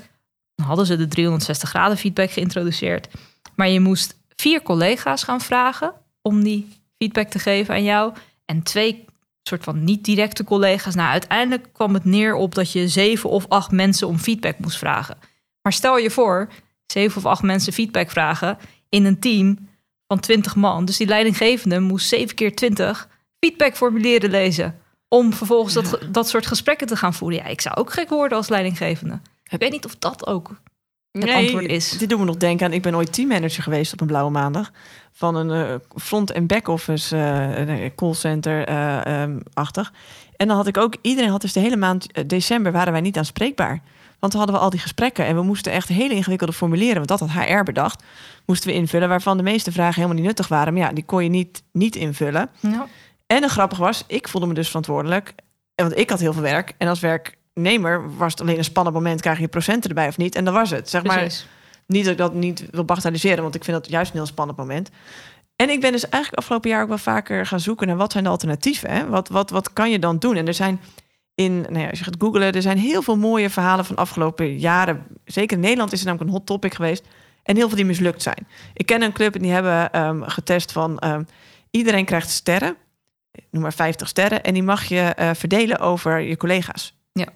dan 0.54 0.66
hadden 0.66 0.86
ze 0.86 0.96
de 0.96 1.08
360 1.08 1.68
graden 1.68 1.96
feedback 1.96 2.30
geïntroduceerd, 2.30 3.08
maar 3.54 3.68
je 3.68 3.80
moest 3.80 4.19
vier 4.40 4.62
collega's 4.62 5.22
gaan 5.22 5.40
vragen 5.40 5.92
om 6.22 6.42
die 6.42 6.68
feedback 6.98 7.28
te 7.28 7.38
geven 7.38 7.74
aan 7.74 7.84
jou. 7.84 8.12
En 8.44 8.62
twee 8.62 9.04
soort 9.42 9.64
van 9.64 9.84
niet 9.84 10.04
directe 10.04 10.44
collega's. 10.44 10.94
Nou, 10.94 11.10
uiteindelijk 11.10 11.68
kwam 11.72 11.94
het 11.94 12.04
neer 12.04 12.34
op 12.34 12.54
dat 12.54 12.72
je 12.72 12.88
zeven 12.88 13.30
of 13.30 13.48
acht 13.48 13.70
mensen 13.70 14.08
om 14.08 14.18
feedback 14.18 14.58
moest 14.58 14.78
vragen. 14.78 15.18
Maar 15.62 15.72
stel 15.72 15.98
je 15.98 16.10
voor, 16.10 16.48
zeven 16.86 17.16
of 17.16 17.26
acht 17.26 17.42
mensen 17.42 17.72
feedback 17.72 18.10
vragen 18.10 18.58
in 18.88 19.04
een 19.04 19.18
team 19.18 19.68
van 20.06 20.20
20 20.20 20.56
man. 20.56 20.84
Dus 20.84 20.96
die 20.96 21.06
leidinggevende 21.06 21.80
moest 21.80 22.08
zeven 22.08 22.34
keer 22.34 22.54
20 22.54 23.08
feedbackformulieren 23.38 24.30
lezen. 24.30 24.80
Om 25.08 25.32
vervolgens 25.32 25.74
dat, 25.74 25.98
dat 26.10 26.28
soort 26.28 26.46
gesprekken 26.46 26.86
te 26.86 26.96
gaan 26.96 27.14
voeren. 27.14 27.38
Ja, 27.38 27.44
ik 27.44 27.60
zou 27.60 27.76
ook 27.76 27.92
gek 27.92 28.08
worden 28.08 28.38
als 28.38 28.48
leidinggevende. 28.48 29.20
Ik 29.50 29.58
weet 29.58 29.70
niet 29.70 29.84
of 29.84 29.96
dat 29.96 30.26
ook 30.26 30.60
het 31.12 31.30
antwoord 31.30 31.64
is. 31.64 31.98
Dit 31.98 32.08
doen 32.08 32.18
we 32.20 32.24
nog 32.24 32.36
denken 32.36 32.66
aan. 32.66 32.72
Ik 32.72 32.82
ben 32.82 32.94
ooit 32.94 33.12
teammanager 33.12 33.62
geweest 33.62 33.92
op 33.92 34.00
een 34.00 34.06
blauwe 34.06 34.30
maandag. 34.30 34.70
Van 35.12 35.34
een 35.34 35.50
eh, 35.50 35.74
front- 35.96 36.30
en 36.30 36.46
back-office 36.46 37.16
eh, 37.16 37.66
nee, 37.66 37.94
callcenter 37.94 38.66
eh, 38.66 39.22
ehm, 39.22 39.38
achtig. 39.52 39.92
En 40.36 40.46
dan 40.46 40.56
had 40.56 40.66
ik 40.66 40.76
ook, 40.76 40.96
iedereen 41.00 41.30
had 41.30 41.40
dus 41.40 41.52
de 41.52 41.60
hele 41.60 41.76
maand 41.76 42.12
eh, 42.12 42.24
december 42.26 42.72
waren 42.72 42.92
wij 42.92 43.00
niet 43.00 43.16
aanspreekbaar. 43.16 43.82
Want 44.18 44.32
dan 44.32 44.40
hadden 44.40 44.58
we 44.58 44.64
al 44.64 44.70
die 44.70 44.80
gesprekken 44.80 45.24
en 45.26 45.34
we 45.34 45.42
moesten 45.42 45.72
echt 45.72 45.88
hele 45.88 46.14
ingewikkelde 46.14 46.52
formulieren, 46.52 46.96
want 46.96 47.08
dat 47.08 47.20
had 47.20 47.30
HR 47.30 47.62
bedacht, 47.62 48.02
moesten 48.46 48.68
we 48.70 48.74
invullen, 48.74 49.08
waarvan 49.08 49.36
de 49.36 49.42
meeste 49.42 49.72
vragen 49.72 49.94
helemaal 49.94 50.16
niet 50.16 50.24
nuttig 50.24 50.48
waren. 50.48 50.72
Maar 50.72 50.82
ja, 50.82 50.92
die 50.92 51.04
kon 51.04 51.22
je 51.22 51.28
niet, 51.30 51.62
niet 51.72 51.96
invullen. 51.96 52.50
Ja. 52.60 52.86
En 53.26 53.42
een 53.42 53.48
grappig 53.48 53.78
was, 53.78 54.04
ik 54.06 54.28
voelde 54.28 54.46
me 54.46 54.54
dus 54.54 54.66
verantwoordelijk. 54.66 55.32
En 55.74 55.84
Want 55.86 55.98
ik 55.98 56.10
had 56.10 56.20
heel 56.20 56.32
veel 56.32 56.42
werk. 56.42 56.74
En 56.78 56.88
als 56.88 57.00
werknemer 57.62 58.16
was 58.16 58.32
het 58.32 58.40
alleen 58.40 58.58
een 58.58 58.64
spannend 58.64 58.96
moment, 58.96 59.20
krijg 59.20 59.38
je 59.38 59.48
procenten 59.48 59.88
erbij 59.88 60.08
of 60.08 60.16
niet. 60.16 60.34
En 60.34 60.44
dat 60.44 60.54
was 60.54 60.70
het. 60.70 60.90
Zeg 60.90 61.02
maar, 61.04 61.32
niet 61.86 62.04
dat 62.04 62.12
ik 62.12 62.18
dat 62.18 62.34
niet 62.34 62.64
wil 62.70 62.84
bagatelliseren, 62.84 63.42
want 63.42 63.54
ik 63.54 63.64
vind 63.64 63.76
dat 63.76 63.90
juist 63.90 64.10
een 64.10 64.16
heel 64.16 64.26
spannend 64.26 64.58
moment. 64.58 64.90
En 65.56 65.70
ik 65.70 65.80
ben 65.80 65.92
dus 65.92 66.08
eigenlijk 66.08 66.42
afgelopen 66.42 66.70
jaar 66.70 66.82
ook 66.82 66.88
wel 66.88 66.98
vaker 66.98 67.46
gaan 67.46 67.60
zoeken 67.60 67.86
naar 67.86 67.96
wat 67.96 68.12
zijn 68.12 68.24
de 68.24 68.30
alternatieven. 68.30 68.90
Hè? 68.90 69.06
Wat, 69.06 69.28
wat, 69.28 69.50
wat 69.50 69.72
kan 69.72 69.90
je 69.90 69.98
dan 69.98 70.18
doen? 70.18 70.36
En 70.36 70.46
er 70.46 70.54
zijn 70.54 70.80
in, 71.34 71.60
nou 71.60 71.78
ja, 71.78 71.88
als 71.88 71.98
je 71.98 72.04
gaat 72.04 72.16
googlen, 72.18 72.52
er 72.52 72.62
zijn 72.62 72.78
heel 72.78 73.02
veel 73.02 73.16
mooie 73.16 73.50
verhalen 73.50 73.84
van 73.84 73.96
afgelopen 73.96 74.58
jaren. 74.58 75.06
Zeker 75.24 75.56
in 75.56 75.62
Nederland 75.62 75.92
is 75.92 75.98
het 75.98 76.08
namelijk 76.08 76.30
een 76.30 76.36
hot 76.36 76.46
topic 76.46 76.74
geweest. 76.74 77.06
En 77.42 77.56
heel 77.56 77.66
veel 77.66 77.76
die 77.76 77.86
mislukt 77.86 78.22
zijn. 78.22 78.46
Ik 78.74 78.86
ken 78.86 79.02
een 79.02 79.12
club 79.12 79.34
en 79.34 79.42
die 79.42 79.52
hebben 79.52 79.92
ehm, 79.92 80.22
getest 80.22 80.72
van 80.72 80.98
ehm, 80.98 81.22
iedereen 81.70 82.04
krijgt 82.04 82.30
sterren. 82.30 82.76
Noem 83.50 83.62
maar 83.62 83.72
50 83.72 84.08
sterren. 84.08 84.42
En 84.42 84.54
die 84.54 84.62
mag 84.62 84.84
je 84.84 85.00
eh, 85.00 85.30
verdelen 85.34 85.78
over 85.78 86.20
je 86.20 86.36
collega's. 86.36 86.98
Ja. 87.12 87.26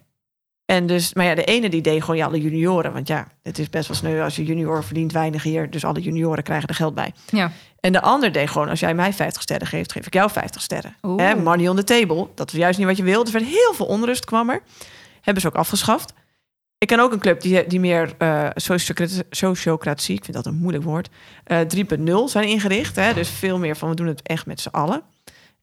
En 0.67 0.87
dus, 0.87 1.15
maar 1.15 1.25
ja, 1.25 1.35
de 1.35 1.45
ene 1.45 1.69
die 1.69 1.81
deed 1.81 2.01
gewoon 2.01 2.17
ja, 2.17 2.27
alle 2.27 2.41
junioren. 2.41 2.93
Want 2.93 3.09
ja, 3.09 3.27
het 3.43 3.59
is 3.59 3.71
best 3.71 3.89
wel 3.89 3.97
sneu 3.97 4.23
als 4.23 4.37
je 4.37 4.45
junior 4.45 4.85
verdient 4.85 5.13
weinig 5.13 5.43
hier. 5.43 5.71
Dus 5.71 5.85
alle 5.85 6.01
junioren 6.01 6.43
krijgen 6.43 6.69
er 6.69 6.75
geld 6.75 6.95
bij. 6.95 7.13
Ja. 7.31 7.53
En 7.81 7.93
de 7.93 8.01
ander 8.01 8.33
deed 8.33 8.51
gewoon, 8.51 8.69
als 8.69 8.81
jij 8.81 8.95
mij 8.95 9.13
50 9.13 9.43
sterren 9.43 9.67
geeft, 9.67 9.93
geef 9.93 10.07
ik 10.07 10.15
jou 10.15 10.31
50 10.31 10.63
sterren. 10.63 10.97
Oeh. 11.03 11.35
Money 11.35 11.69
on 11.69 11.77
the 11.77 11.85
table. 11.85 12.29
Dat 12.35 12.51
was 12.51 12.61
juist 12.61 12.79
niet 12.79 12.87
wat 12.87 12.97
je 12.97 13.03
wilde. 13.03 13.25
Dus 13.25 13.35
er 13.35 13.41
werd 13.41 13.53
heel 13.53 13.75
veel 13.75 13.87
onrust 13.87 14.25
kwam 14.25 14.51
er. 14.51 14.63
Hebben 15.21 15.43
ze 15.43 15.49
ook 15.49 15.55
afgeschaft. 15.55 16.13
Ik 16.79 16.91
ken 16.91 17.01
ook 17.01 17.13
een 17.13 17.19
club 17.19 17.41
die, 17.41 17.67
die 17.67 17.81
meer 17.81 18.15
eh 18.19 18.49
sociocratie, 19.31 20.17
ik 20.17 20.25
vind 20.25 20.37
dat 20.37 20.47
een 20.47 20.55
moeilijk 20.55 20.85
woord, 20.85 21.09
eh 21.45 21.61
3.0 21.61 22.05
zijn 22.25 22.49
ingericht. 22.49 22.97
Hè? 22.97 23.15
Dus 23.15 23.29
veel 23.29 23.59
meer 23.59 23.77
van 23.77 23.89
we 23.89 23.95
doen 23.95 24.07
het 24.07 24.23
echt 24.23 24.47
met 24.47 24.61
z'n 24.61 24.69
allen. 24.69 25.03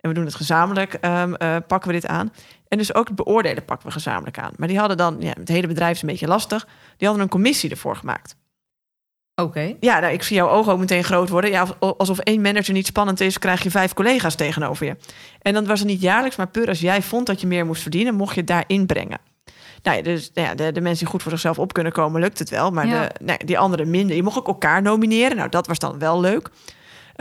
En 0.02 0.10
we 0.10 0.14
doen 0.16 0.26
het 0.26 0.36
gezamenlijk, 0.36 0.94
ehm, 0.94 1.34
eh, 1.34 1.56
pakken 1.68 1.88
we 1.90 1.96
dit 1.96 2.08
aan. 2.08 2.34
En 2.68 2.78
dus 2.78 2.94
ook 2.94 3.08
het 3.08 3.16
beoordelen 3.16 3.66
pakken 3.66 3.88
we 3.88 3.94
gezamenlijk 3.94 4.40
aan. 4.40 4.52
Maar 4.58 4.68
die 4.68 4.80
hadden 4.80 4.98
dan, 4.98 5.16
ja, 5.20 5.34
het 5.40 5.48
hele 5.48 5.68
bedrijf 5.68 5.96
is 5.96 6.02
een 6.02 6.08
beetje 6.08 6.28
lastig. 6.28 6.68
Die 6.98 7.08
hadden 7.08 7.26
een 7.26 7.32
commissie 7.32 7.70
ervoor 7.70 7.96
gemaakt. 7.96 8.36
Oké. 9.42 9.76
Ja, 9.80 10.00
nou, 10.00 10.14
ik 10.14 10.24
zie 10.24 10.36
jouw 10.36 10.50
ogen 10.50 10.74
ook 10.74 10.80
meteen 10.80 11.04
groot 11.04 11.30
worden. 11.30 11.50
Ja, 11.52 11.66
of- 11.80 11.94
alsof 11.98 12.20
één 12.20 12.42
manager 12.42 12.74
niet 12.74 12.86
spannend 12.86 13.20
is, 13.20 13.40
krijg 13.40 13.64
je 13.64 13.72
vijf 13.72 13.94
collega's 13.94 14.36
tegenover 14.36 14.86
je. 14.86 14.96
En 15.42 15.54
dan 15.54 15.66
was 15.66 15.80
het 15.80 15.88
niet 15.88 16.02
jaarlijks, 16.02 16.36
maar 16.36 16.48
puur 16.48 16.68
als 16.68 16.80
jij 16.80 17.02
vond 17.02 17.26
dat 17.26 17.42
je 17.42 17.48
meer 17.48 17.66
moest 17.66 17.82
verdienen, 17.82 18.16
mocht 18.16 18.34
je 18.34 18.40
het 18.40 18.50
daarin 18.50 18.86
brengen. 18.86 19.20
Nou 19.84 19.98
ja, 19.98 20.04
dus 20.04 20.32
ja, 20.34 20.56
de, 20.56 20.72
de 20.72 20.82
mensen 20.82 21.00
die 21.00 21.08
goed 21.08 21.22
voor 21.22 21.32
zichzelf 21.32 21.60
op 21.60 21.74
kunnen 21.74 21.92
komen, 21.92 22.22
lukt 22.22 22.40
het 22.40 22.50
wel. 22.50 22.72
Maar 22.72 22.88
Ja. 22.88 23.08
de, 23.08 23.26
ja, 23.26 23.38
die 23.46 23.60
anderen 23.60 23.90
minder. 23.90 24.16
Je 24.16 24.24
mocht 24.24 24.38
ook 24.38 24.48
elkaar 24.48 24.82
nomineren. 24.82 25.38
Nou, 25.38 25.50
dat 25.50 25.68
was 25.68 25.80
dan 25.80 26.00
wel 26.00 26.20
leuk. 26.20 26.50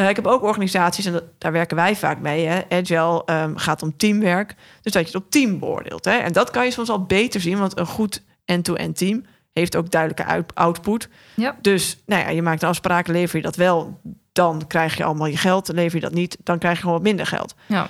Eh, 0.01 0.09
ik 0.09 0.17
heb 0.17 0.27
ook 0.27 0.43
organisaties, 0.43 1.07
en 1.07 1.13
dat- 1.13 1.25
daar 1.39 1.53
werken 1.53 1.77
wij 1.77 1.97
vaak 1.97 2.19
mee. 2.21 2.47
Hè. 2.47 2.61
Agile 2.69 3.23
ehm, 3.25 3.57
gaat 3.57 3.83
om 3.83 3.97
teamwerk. 3.97 4.55
Dus 4.83 4.93
dat 4.93 5.03
je 5.03 5.13
het 5.13 5.25
op 5.25 5.31
team 5.31 5.59
beoordeelt. 5.59 6.05
Hè. 6.05 6.13
En 6.17 6.33
dat 6.33 6.51
kan 6.51 6.65
je 6.65 6.71
soms 6.71 6.89
al 6.91 7.05
beter 7.05 7.41
zien, 7.41 7.59
want 7.59 7.79
een 7.79 7.87
goed 7.87 8.23
end-to-end 8.45 8.97
team 8.99 9.25
heeft 9.53 9.77
ook 9.77 9.91
duidelijke 9.91 10.25
uit- 10.25 10.55
output. 10.55 11.09
Ja. 11.35 11.57
Dus 11.61 11.99
nou 12.07 12.23
ja, 12.23 12.29
je 12.29 12.43
maakt 12.43 12.63
een 12.63 12.69
afspraak, 12.69 13.07
lever 13.07 13.37
je 13.37 13.43
dat 13.43 13.57
wel, 13.57 14.01
dan 14.33 14.67
krijg 14.67 14.97
je 14.97 15.05
allemaal 15.05 15.27
je 15.27 15.37
geld. 15.37 15.69
Lever 15.69 15.95
je 15.95 16.05
dat 16.05 16.13
niet, 16.15 16.37
dan 16.45 16.59
krijg 16.59 16.75
je 16.75 16.81
gewoon 16.81 16.97
wat 16.97 17.07
minder 17.07 17.27
geld. 17.27 17.55
Ja. 17.67 17.89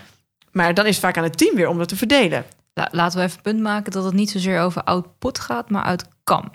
Maar 0.52 0.74
dan 0.74 0.86
is 0.86 0.94
het 0.96 1.04
vaak 1.04 1.16
aan 1.16 1.24
het 1.24 1.38
team 1.38 1.56
weer 1.56 1.68
om 1.68 1.78
dat 1.78 1.88
te 1.88 1.96
verdelen. 1.96 2.44
La- 2.74 2.88
laten 2.92 3.18
we 3.18 3.24
even 3.24 3.42
punt 3.42 3.60
maken 3.60 3.92
dat 3.92 4.04
het 4.04 4.14
niet 4.14 4.30
zozeer 4.30 4.60
over 4.60 4.82
output 4.84 5.38
gaat, 5.38 5.70
maar 5.70 5.84
outcome. 5.84 6.50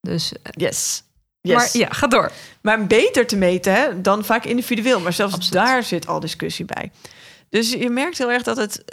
Dus, 0.00 0.32
eh, 0.32 0.38
Yes. 0.56 1.02
Yes. 1.40 1.56
maar 1.56 1.68
ja, 1.72 1.88
ga 1.90 2.06
door. 2.06 2.32
Maar 2.62 2.86
beter 2.86 3.26
te 3.26 3.36
meten 3.36 3.72
hè, 3.74 4.00
dan 4.00 4.24
vaak 4.24 4.44
individueel. 4.44 5.00
Maar 5.00 5.12
zelfs 5.12 5.34
Absoluut. 5.34 5.64
daar 5.64 5.82
zit 5.82 6.06
al 6.06 6.20
discussie 6.20 6.64
bij. 6.64 6.90
Dus 7.48 7.72
je 7.72 7.90
merkt 7.90 8.18
heel 8.18 8.30
erg 8.30 8.42
dat 8.42 8.56
het... 8.56 8.84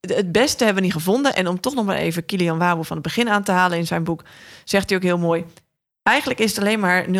Het 0.00 0.32
beste 0.32 0.64
hebben 0.64 0.82
we 0.82 0.88
niet 0.88 0.96
gevonden. 0.96 1.34
En 1.34 1.46
om 1.46 1.60
toch 1.60 1.74
nog 1.74 1.84
maar 1.84 1.96
even 1.96 2.24
Kilian 2.24 2.58
Wabo 2.58 2.82
van 2.82 2.96
het 2.96 3.04
begin 3.04 3.28
aan 3.28 3.42
te 3.42 3.52
halen 3.52 3.78
in 3.78 3.86
zijn 3.86 4.04
boek... 4.04 4.24
zegt 4.64 4.88
hij 4.88 4.98
ook 4.98 5.04
heel 5.04 5.18
mooi... 5.18 5.44
Eigenlijk 6.02 6.40
is 6.40 6.50
het 6.50 6.58
alleen 6.58 6.80
maar 6.80 7.06
0-1. 7.06 7.10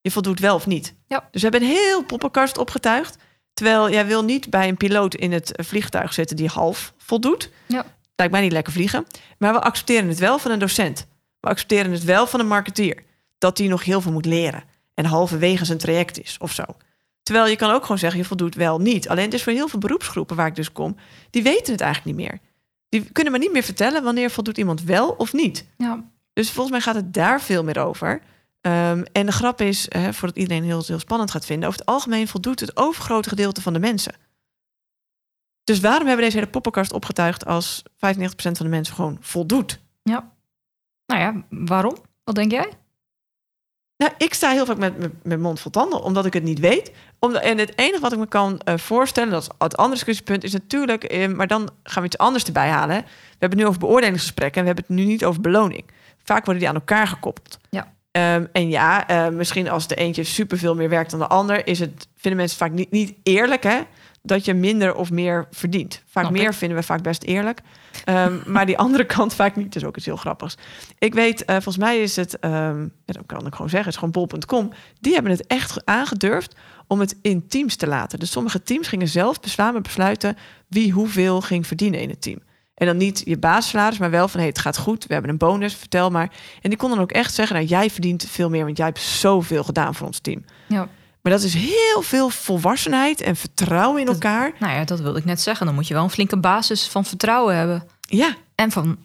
Je 0.00 0.10
voldoet 0.10 0.40
wel 0.40 0.54
of 0.54 0.66
niet. 0.66 0.94
Ja. 1.06 1.28
Dus 1.30 1.42
we 1.42 1.48
hebben 1.48 1.68
een 1.68 1.76
heel 1.76 2.04
poppenkast 2.04 2.58
opgetuigd. 2.58 3.16
Terwijl 3.54 3.90
jij 3.90 4.06
wil 4.06 4.24
niet 4.24 4.50
bij 4.50 4.68
een 4.68 4.76
piloot 4.76 5.14
in 5.14 5.32
het 5.32 5.52
vliegtuig 5.54 6.12
zitten... 6.12 6.36
die 6.36 6.48
half 6.48 6.92
voldoet. 6.98 7.50
Ja. 7.66 7.84
Lijkt 8.16 8.32
mij 8.32 8.42
niet 8.42 8.52
lekker 8.52 8.72
vliegen. 8.72 9.06
Maar 9.38 9.52
we 9.52 9.60
accepteren 9.60 10.08
het 10.08 10.18
wel 10.18 10.38
van 10.38 10.50
een 10.50 10.58
docent. 10.58 11.06
We 11.40 11.48
accepteren 11.48 11.92
het 11.92 12.04
wel 12.04 12.26
van 12.26 12.40
een 12.40 12.46
marketeer. 12.46 13.02
Dat 13.42 13.56
die 13.56 13.68
nog 13.68 13.84
heel 13.84 14.00
veel 14.00 14.12
moet 14.12 14.26
leren. 14.26 14.64
En 14.94 15.04
halverwege 15.04 15.64
zijn 15.64 15.78
traject 15.78 16.20
is 16.20 16.36
of 16.40 16.52
zo. 16.52 16.64
Terwijl 17.22 17.46
je 17.46 17.56
kan 17.56 17.70
ook 17.70 17.82
gewoon 17.82 17.98
zeggen, 17.98 18.20
je 18.20 18.24
voldoet 18.24 18.54
wel 18.54 18.78
niet. 18.78 19.08
Alleen 19.08 19.24
het 19.24 19.34
is 19.34 19.42
voor 19.42 19.52
heel 19.52 19.68
veel 19.68 19.78
beroepsgroepen 19.78 20.36
waar 20.36 20.46
ik 20.46 20.54
dus 20.54 20.72
kom... 20.72 20.96
die 21.30 21.42
weten 21.42 21.72
het 21.72 21.80
eigenlijk 21.80 22.16
niet 22.16 22.28
meer. 22.28 22.40
Die 22.88 23.12
kunnen 23.12 23.32
me 23.32 23.38
niet 23.38 23.52
meer 23.52 23.62
vertellen 23.62 24.02
wanneer 24.02 24.30
voldoet 24.30 24.58
iemand 24.58 24.82
wel 24.82 25.08
of 25.08 25.32
niet. 25.32 25.66
Ja, 25.76 26.04
Dus 26.32 26.50
volgens 26.50 26.70
mij 26.70 26.80
gaat 26.80 26.94
het 26.94 27.14
daar 27.14 27.40
veel 27.40 27.64
meer 27.64 27.78
over. 27.78 28.22
Ehm, 28.60 29.04
en 29.12 29.26
de 29.26 29.32
grap 29.32 29.60
is, 29.60 29.86
hè, 29.88 30.12
voordat 30.12 30.38
iedereen 30.38 30.64
heel, 30.64 30.82
heel 30.86 30.98
spannend 30.98 31.30
gaat 31.30 31.44
vinden... 31.46 31.68
over 31.68 31.80
het 31.80 31.88
algemeen 31.88 32.28
voldoet 32.28 32.60
het 32.60 32.76
overgrote 32.76 33.28
gedeelte 33.28 33.62
van 33.62 33.72
de 33.72 33.78
mensen. 33.78 34.14
Dus 35.64 35.80
waarom 35.80 36.06
hebben 36.06 36.16
we 36.16 36.30
deze 36.30 36.38
hele 36.38 36.50
poppenkast 36.50 36.92
opgetuigd... 36.92 37.46
als 37.46 37.82
95% 37.82 37.88
van 38.34 38.52
de 38.52 38.68
mensen 38.68 38.94
gewoon 38.94 39.16
voldoet? 39.20 39.80
ja. 40.02 40.30
Nou 41.06 41.20
ja, 41.20 41.44
waarom? 41.48 41.96
Wat 42.24 42.34
denk 42.34 42.50
jij? 42.50 42.72
Nou, 44.02 44.14
ik 44.18 44.34
sta 44.34 44.50
heel 44.50 44.66
vaak 44.66 44.78
met 44.78 44.98
met 44.98 45.12
mijn 45.22 45.40
mond 45.40 45.60
vol 45.60 45.70
tanden, 45.70 46.02
omdat 46.02 46.26
ik 46.26 46.32
het 46.32 46.42
niet 46.42 46.58
weet. 46.58 46.92
Omdat, 47.18 47.42
en 47.42 47.58
het 47.58 47.72
enige 47.78 48.00
wat 48.00 48.12
ik 48.12 48.18
me 48.18 48.26
kan 48.26 48.60
eh, 48.60 48.76
voorstellen, 48.76 49.30
dat 49.30 49.42
is 49.42 49.48
het 49.58 49.76
andere 49.76 49.94
discussiepunt, 49.94 50.44
is 50.44 50.52
natuurlijk, 50.52 51.04
eh, 51.04 51.28
maar 51.28 51.46
dan 51.46 51.70
gaan 51.82 52.02
we 52.02 52.08
iets 52.08 52.18
anders 52.18 52.44
erbij 52.44 52.68
halen. 52.68 52.96
We 52.96 53.04
hebben 53.30 53.48
het 53.48 53.58
nu 53.58 53.66
over 53.66 53.80
beoordelingsgesprekken 53.80 54.56
en 54.56 54.68
we 54.68 54.74
hebben 54.74 54.84
het 54.96 55.04
nu 55.04 55.12
niet 55.12 55.24
over 55.24 55.40
beloning. 55.40 55.84
Vaak 56.22 56.44
worden 56.44 56.58
die 56.58 56.68
aan 56.68 56.74
elkaar 56.74 57.06
gekoppeld. 57.06 57.58
Ja. 57.70 57.92
Ehm, 58.10 58.46
en 58.52 58.68
ja, 58.68 59.08
eh, 59.08 59.28
misschien 59.28 59.70
als 59.70 59.86
de 59.86 59.94
eentje 59.94 60.24
superveel 60.24 60.74
meer 60.74 60.88
werkt 60.88 61.10
dan 61.10 61.20
de 61.20 61.26
ander, 61.26 61.66
is 61.66 61.78
het, 61.78 62.08
vinden 62.16 62.40
mensen 62.40 62.58
vaak 62.58 62.72
niet, 62.72 62.90
niet 62.90 63.14
eerlijk, 63.22 63.62
hè? 63.62 63.80
Dat 64.22 64.44
je 64.44 64.54
minder 64.54 64.94
of 64.94 65.10
meer 65.10 65.46
verdient. 65.50 66.02
Vaak 66.06 66.30
meer 66.30 66.54
vinden 66.54 66.78
we 66.78 66.82
vaak 66.84 67.02
best 67.02 67.22
eerlijk. 67.22 67.60
Ehm, 68.04 68.38
maar 68.52 68.66
die 68.66 68.78
andere 68.78 69.04
kant 69.04 69.34
vaak 69.34 69.56
niet. 69.56 69.72
Dat 69.72 69.82
is 69.82 69.88
ook 69.88 69.96
iets 69.96 70.06
heel 70.06 70.16
grappigs. 70.16 70.56
Ik 70.98 71.14
weet, 71.14 71.44
eh, 71.44 71.54
volgens 71.54 71.76
mij 71.76 72.02
is 72.02 72.16
het, 72.16 72.38
ehm, 72.38 72.82
ja, 72.82 72.88
dat 73.04 73.26
kan 73.26 73.46
ik 73.46 73.54
gewoon 73.54 73.70
zeggen, 73.70 73.92
het 73.92 74.02
is 74.02 74.08
gewoon 74.08 74.28
bol.com. 74.28 74.72
Die 75.00 75.14
hebben 75.14 75.32
het 75.32 75.46
echt 75.46 75.84
aangedurfd 75.84 76.54
om 76.86 77.00
het 77.00 77.18
in 77.22 77.48
teams 77.48 77.76
te 77.76 77.86
laten. 77.86 78.18
Dus 78.18 78.30
sommige 78.30 78.62
teams 78.62 78.88
gingen 78.88 79.08
zelf 79.08 79.38
samen 79.40 79.82
besluiten 79.82 80.36
wie 80.68 80.92
hoeveel 80.92 81.40
ging 81.40 81.66
verdienen 81.66 82.00
in 82.00 82.08
het 82.08 82.22
team. 82.22 82.38
En 82.74 82.86
dan 82.86 82.96
niet 82.96 83.22
je 83.24 83.38
basissalaris, 83.38 83.98
maar 83.98 84.10
wel 84.10 84.28
van 84.28 84.40
hey, 84.40 84.48
het 84.48 84.58
gaat 84.58 84.78
goed, 84.78 85.06
we 85.06 85.12
hebben 85.12 85.30
een 85.30 85.38
bonus, 85.38 85.74
vertel 85.74 86.10
maar. 86.10 86.30
En 86.60 86.70
die 86.70 86.78
konden 86.78 86.98
dan 86.98 87.06
ook 87.06 87.12
echt 87.12 87.34
zeggen, 87.34 87.56
nou 87.56 87.68
jij 87.68 87.90
verdient 87.90 88.26
veel 88.28 88.50
meer, 88.50 88.64
want 88.64 88.76
jij 88.76 88.86
hebt 88.86 89.00
zoveel 89.00 89.64
gedaan 89.64 89.94
voor 89.94 90.06
ons 90.06 90.18
team. 90.18 90.44
Ja. 90.66 90.88
Maar 91.22 91.32
dat 91.32 91.42
is 91.42 91.54
heel 91.54 92.02
veel 92.02 92.28
volwassenheid 92.28 93.20
en 93.20 93.36
vertrouwen 93.36 94.00
in 94.00 94.06
Dat- 94.06 94.14
elkaar. 94.14 94.52
Nou 94.58 94.72
ja, 94.72 94.84
dat 94.84 95.00
wilde 95.00 95.18
ik 95.18 95.24
net 95.24 95.40
zeggen. 95.40 95.66
Dan 95.66 95.74
moet 95.74 95.88
je 95.88 95.94
wel 95.94 96.02
een 96.02 96.10
flinke 96.10 96.36
basis 96.38 96.86
van 96.86 97.04
vertrouwen 97.04 97.56
hebben. 97.56 97.88
Ja, 98.00 98.36
En 98.54 98.70
van 98.70 98.98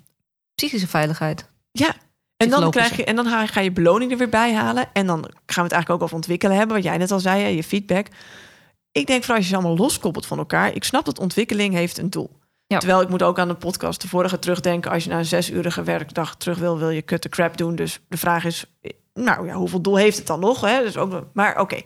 psychische 0.55 0.87
veiligheid. 0.87 1.49
ja. 1.71 1.95
En 2.37 2.49
dan, 2.49 2.71
krijg 2.71 2.95
je, 2.95 3.03
en 3.03 3.15
dan 3.15 3.47
ga- 3.47 3.59
je 3.59 3.71
beloning 3.71 4.11
er 4.11 4.17
weer 4.17 4.29
bij 4.29 4.53
halen. 4.55 4.89
En 4.93 5.07
dan 5.07 5.17
gaan 5.21 5.31
we 5.55 5.61
het 5.61 5.71
eigenlijk 5.71 5.89
ook 5.89 6.01
over 6.01 6.15
ontwikkelen 6.15 6.57
hebben. 6.57 6.75
Wat 6.75 6.85
jij 6.85 6.97
net 6.97 7.11
al 7.11 7.19
zei, 7.19 7.55
je 7.55 7.63
feedback. 7.63 8.07
Ik 8.91 9.07
denk 9.07 9.19
vooral 9.19 9.35
als 9.37 9.45
je 9.45 9.51
ze 9.51 9.57
allemaal 9.59 9.77
loskoppelt 9.77 10.25
van 10.25 10.37
elkaar. 10.37 10.73
Ik 10.75 10.83
snap 10.83 11.05
dat 11.05 11.19
ontwikkeling 11.19 11.73
heeft 11.73 11.97
een 11.97 12.09
doel. 12.09 12.39
Ja. 12.67 12.77
Terwijl 12.77 13.01
ik 13.01 13.09
moet 13.09 13.23
ook 13.23 13.39
aan 13.39 13.47
de 13.47 13.53
podcast 13.53 14.01
de 14.01 14.07
vorige 14.07 14.39
terugdenken. 14.39 14.91
Als 14.91 15.03
je 15.03 15.09
na 15.09 15.17
een 15.17 15.25
zesurige 15.25 15.83
werkdag 15.83 16.35
terug 16.35 16.57
wil, 16.57 16.77
wil 16.77 16.89
je 16.89 17.05
cut 17.05 17.21
the 17.21 17.29
crap 17.29 17.57
doen. 17.57 17.75
Dus 17.75 17.99
de 18.09 18.17
vraag 18.17 18.45
is, 18.45 18.65
nou 19.17 19.47
ja, 19.47 19.53
hoeveel 19.53 19.81
doel 19.81 19.95
heeft 19.97 20.17
het 20.17 20.27
dan 20.27 20.39
nog? 20.39 20.61
Hè? 20.61 20.81
Dus 20.81 20.97
ook, 20.97 21.23
maar 21.33 21.59
oké, 21.59 21.81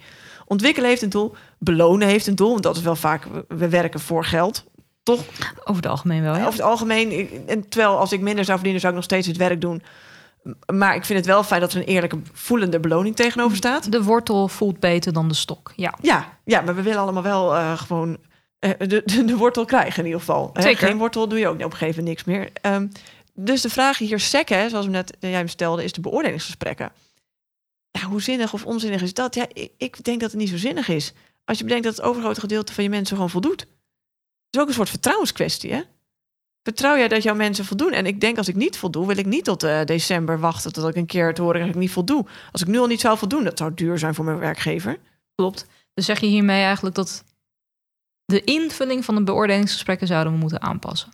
ontwikkelen 0.46 0.90
heeft 0.90 1.02
een 1.02 1.10
doel. 1.10 1.36
Belonen 1.60 2.08
heeft 2.08 2.28
een 2.28 2.36
doel. 2.36 2.50
Want 2.52 2.64
dat 2.64 2.76
is 2.76 2.82
wel 2.82 2.96
vaak, 2.96 3.24
we- 3.26 3.46
we 3.56 3.70
werken 3.70 4.00
voor 4.00 4.26
geld. 4.26 4.64
Toch 5.04 5.20
Over 5.64 5.76
het 5.82 5.92
algemeen 5.92 6.22
wel, 6.22 6.34
ja. 6.36 6.40
over 6.42 6.52
het 6.54 6.62
algemeen, 6.62 7.30
en 7.48 7.70
terwijl 7.70 7.98
als 7.98 8.12
ik 8.12 8.20
minder 8.22 8.44
zou 8.44 8.56
verdienen, 8.56 8.82
zou 8.82 8.92
ik 8.94 9.00
nog 9.00 9.08
steeds 9.10 9.28
het 9.28 9.38
werk 9.38 9.62
doen. 9.62 9.82
Maar 10.74 10.96
ik 10.96 11.06
vind 11.06 11.20
het 11.20 11.28
wel 11.28 11.44
fijn 11.44 11.62
dat 11.62 11.72
er 11.74 11.78
een 11.80 11.86
eerlijke, 11.86 12.18
voelende 12.34 12.80
beloning 12.80 13.16
tegenover 13.16 13.58
staat. 13.58 13.92
De 13.92 14.04
wortel 14.04 14.48
voelt 14.48 14.80
beter 14.80 15.14
dan 15.14 15.28
de 15.28 15.34
stok. 15.34 15.74
Ja, 15.76 15.94
Ja, 16.02 16.38
ja 16.46 16.62
maar 16.62 16.76
we 16.76 16.82
willen 16.82 17.00
allemaal 17.00 17.24
wel 17.24 17.56
eh, 17.56 17.78
gewoon 17.78 18.18
eh, 18.60 18.70
de, 18.78 19.02
de, 19.06 19.26
de 19.26 19.38
wortel 19.38 19.66
krijgen 19.66 20.00
in 20.00 20.06
ieder 20.06 20.20
geval. 20.20 20.50
Zeker. 20.54 20.88
Geen 20.88 20.98
wortel 20.98 21.28
doe 21.28 21.40
je 21.40 21.48
ook 21.48 21.54
op 21.56 21.62
een 21.64 21.72
gegeven 21.72 22.04
moment 22.04 22.08
niks 22.08 22.24
meer. 22.24 22.50
Ehm, 22.62 22.88
dus 23.34 23.62
de 23.62 23.70
vraag 23.70 23.98
hier 23.98 24.20
sec, 24.20 24.50
hè, 24.50 24.70
zoals 24.70 24.86
we 24.86 24.92
net, 24.92 25.18
jij 25.20 25.42
me 25.44 25.50
stelde, 25.50 25.84
is 25.84 25.92
de 25.94 26.02
beoordelingsgesprekken. 26.02 26.92
Hoe 28.12 28.22
zinnig 28.22 28.54
of 28.54 28.66
onzinnig 28.66 29.02
is 29.02 29.14
dat? 29.14 29.36
Ja, 29.36 29.48
ik, 29.54 29.72
ik 29.78 30.04
denk 30.04 30.20
dat 30.20 30.32
het 30.32 30.40
niet 30.40 30.50
zo 30.50 30.58
zinnig 30.58 30.88
is. 30.88 31.14
Als 31.46 31.58
je 31.58 31.64
bedenkt 31.64 31.86
dat 31.86 31.96
het 31.96 32.06
overgrote 32.06 32.40
gedeelte 32.40 32.74
van 32.74 32.84
je 32.84 32.90
mensen 32.90 33.16
gewoon 33.16 33.30
voldoet. 33.30 33.60
Het 33.60 33.70
is 34.52 34.60
ook 34.60 34.68
een 34.68 34.74
soort 34.74 34.90
vertrouwenskwestie, 34.90 35.74
hè? 35.74 35.82
Vertrouw 36.64 36.98
jij 36.98 37.08
dat 37.08 37.24
jouw 37.24 37.36
mensen 37.36 37.66
voldoen? 37.66 37.92
En 37.92 38.06
ik 38.06 38.22
denk 38.22 38.38
als 38.38 38.48
ik 38.48 38.56
niet 38.56 38.78
voldoe, 38.78 39.08
wil 39.08 39.18
ik 39.18 39.26
niet 39.26 39.44
tot 39.44 39.64
eh, 39.64 39.84
december 39.84 40.40
wachten 40.40 40.74
tot 40.74 40.88
ik 40.88 40.96
een 40.96 41.06
keer 41.06 41.34
te 41.34 41.42
horen 41.42 41.60
dat 41.60 41.70
ik 41.70 41.76
niet 41.76 41.92
voldoe. 41.92 42.26
Als 42.52 42.62
ik 42.62 42.68
nu 42.68 42.80
al 42.80 42.88
niet 42.88 43.00
zou 43.00 43.18
voldoen, 43.18 43.44
dat 43.44 43.58
zou 43.58 43.74
duur 43.74 44.00
zijn 44.00 44.16
voor 44.16 44.26
mijn 44.26 44.40
werkgever. 44.40 45.00
klopt. 45.36 45.68
Dus 45.94 46.06
zeg 46.06 46.20
je 46.20 46.28
hiermee 46.28 46.64
eigenlijk 46.64 46.96
dat 46.96 47.24
de 48.26 48.44
invulling 48.44 49.06
van 49.06 49.16
de 49.16 49.24
beoordelingsgesprekken 49.24 50.08
zouden 50.08 50.34
we 50.34 50.40
moeten 50.40 50.62
aanpassen? 50.62 51.12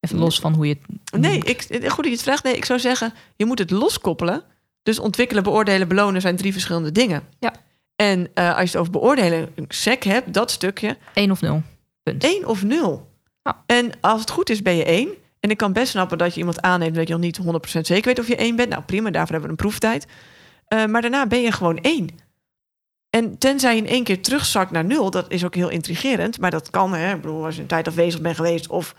Even 0.00 0.18
los 0.18 0.38
van 0.38 0.54
hoe 0.54 0.66
je 0.66 0.76
het 1.10 1.20
Nee, 1.20 1.38
ik, 1.38 1.62
goed 1.62 1.80
dat 1.80 2.04
je 2.04 2.10
het 2.10 2.22
vraagt. 2.22 2.44
Nee, 2.44 2.56
ik 2.56 2.64
zou 2.64 2.78
zeggen, 2.78 3.12
je 3.36 3.44
moet 3.44 3.58
het 3.58 3.70
loskoppelen. 3.70 4.44
Dus 4.86 4.98
ontwikkelen, 4.98 5.42
beoordelen, 5.42 5.88
belonen 5.88 6.20
zijn 6.20 6.36
drie 6.36 6.52
verschillende 6.52 6.92
dingen. 6.92 7.22
Ja. 7.38 7.52
En 7.96 8.28
eh, 8.34 8.48
als 8.48 8.58
je 8.58 8.66
het 8.66 8.76
over 8.76 8.92
beoordelen, 8.92 9.48
een 9.54 9.64
sec 9.68 10.02
hebt, 10.02 10.34
dat 10.34 10.50
stukje, 10.50 10.96
Eén 11.14 11.30
of 11.30 11.40
nul. 11.40 11.62
Punt. 12.02 12.24
één 12.24 12.46
of 12.46 12.62
nul. 12.62 13.08
Ja. 13.42 13.62
En 13.66 13.90
als 14.00 14.20
het 14.20 14.30
goed 14.30 14.50
is, 14.50 14.62
ben 14.62 14.76
je 14.76 14.84
één. 14.84 15.08
En 15.40 15.50
ik 15.50 15.56
kan 15.56 15.72
best 15.72 15.90
snappen 15.90 16.18
dat 16.18 16.32
je 16.32 16.38
iemand 16.38 16.60
aanneemt 16.60 16.94
dat 16.94 17.08
je 17.08 17.12
nog 17.12 17.22
niet 17.22 17.40
100% 17.78 17.80
zeker 17.80 18.04
weet 18.04 18.18
of 18.18 18.28
je 18.28 18.36
één 18.36 18.56
bent. 18.56 18.68
Nou 18.68 18.82
prima, 18.82 19.10
daarvoor 19.10 19.32
hebben 19.32 19.50
we 19.50 19.62
een 19.62 19.68
proeftijd. 19.68 20.06
Eh, 20.66 20.84
maar 20.84 21.02
daarna 21.02 21.26
ben 21.26 21.40
je 21.40 21.52
gewoon 21.52 21.78
één. 21.78 22.08
En 23.10 23.38
tenzij 23.38 23.74
je 23.74 23.80
in 23.80 23.88
één 23.88 24.04
keer 24.04 24.22
terugzakt 24.22 24.70
naar 24.70 24.84
nul, 24.84 25.10
dat 25.10 25.26
is 25.28 25.44
ook 25.44 25.54
heel 25.54 25.68
intrigerend. 25.68 26.40
Maar 26.40 26.50
dat 26.50 26.70
kan, 26.70 26.94
hè. 26.94 27.14
Ik 27.14 27.20
bedoel, 27.20 27.44
als 27.44 27.54
je 27.54 27.60
een 27.60 27.66
tijd 27.66 27.88
afwezig 27.88 28.20
bent 28.20 28.36
geweest 28.36 28.68
of, 28.68 28.94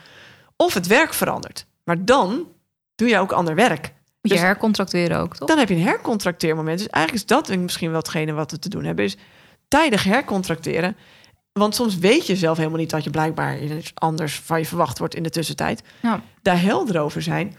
of 0.55 0.73
het 0.73 0.87
werk 0.87 1.13
verandert. 1.13 1.65
Maar 1.83 2.05
dan 2.05 2.47
doe 2.95 3.07
je 3.07 3.19
ook 3.19 3.31
ander 3.31 3.55
werk. 3.55 3.95
Moet 4.27 4.37
je 4.37 4.43
Dus- 4.43 4.51
hercontracteren 4.53 5.19
ook, 5.19 5.35
toch? 5.35 5.47
Dan 5.47 5.57
heb 5.57 5.69
je 5.69 5.75
een 5.75 5.81
hercontracteermoment. 5.81 6.77
Dus 6.77 6.87
eigenlijk 6.87 7.23
is 7.23 7.29
dat 7.35 7.57
misschien 7.57 7.89
wel 7.89 7.99
hetgene 7.99 8.31
wat 8.31 8.51
we 8.51 8.59
te 8.59 8.69
doen 8.69 8.83
hebben. 8.83 9.05
Is 9.05 9.17
tijdig 9.67 10.03
hercontracteren. 10.03 10.95
Want 11.53 11.75
soms 11.75 11.97
weet 11.97 12.27
je 12.27 12.35
zelf 12.35 12.57
helemaal 12.57 12.79
niet 12.79 12.89
dat 12.89 13.03
je 13.03 13.09
blijkbaar 13.09 13.59
iets 13.59 13.91
anders 13.93 14.39
van 14.39 14.59
je 14.59 14.65
verwacht 14.65 14.99
wordt 14.99 15.15
in 15.15 15.23
de 15.23 15.29
tussentijd. 15.29 15.83
Ja. 16.01 16.21
Daar 16.41 16.61
helder 16.61 17.01
over 17.01 17.21
zijn. 17.21 17.57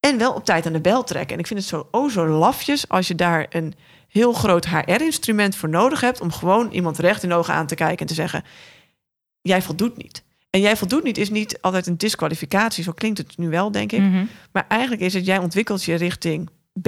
En 0.00 0.18
wel 0.18 0.32
op 0.32 0.44
tijd 0.44 0.66
aan 0.66 0.72
de 0.72 0.80
bel 0.80 1.04
trekken. 1.04 1.34
En 1.34 1.38
ik 1.38 1.46
vind 1.46 1.60
het 1.60 1.68
zo, 1.68 1.88
oh 1.90 2.10
zo 2.10 2.26
lafjes 2.26 2.88
als 2.88 3.08
je 3.08 3.14
daar 3.14 3.46
een 3.50 3.74
heel 4.08 4.32
groot 4.32 4.66
HR-instrument 4.66 5.56
voor 5.56 5.68
nodig 5.68 6.00
hebt. 6.00 6.20
om 6.20 6.32
gewoon 6.32 6.70
iemand 6.70 6.98
recht 6.98 7.22
in 7.22 7.28
de 7.28 7.34
ogen 7.34 7.54
aan 7.54 7.66
te 7.66 7.74
kijken 7.74 7.98
en 7.98 8.06
te 8.06 8.14
zeggen: 8.14 8.44
Jij 9.40 9.62
voldoet 9.62 9.96
niet. 9.96 10.22
En 10.52 10.60
jij 10.60 10.76
voldoet 10.76 11.02
niet 11.02 11.18
is 11.18 11.30
niet 11.30 11.60
altijd 11.60 11.86
een 11.86 11.96
disqualificatie. 11.96 12.84
Zo 12.84 12.92
klinkt 12.92 13.18
het 13.18 13.36
nu 13.38 13.48
wel, 13.48 13.70
denk 13.70 13.92
ik. 13.92 14.00
Mhm. 14.00 14.24
Maar 14.52 14.64
eigenlijk 14.68 15.02
is 15.02 15.14
het, 15.14 15.24
jij 15.24 15.38
ontwikkelt 15.38 15.84
je 15.84 15.94
richting 15.94 16.50
B 16.82 16.86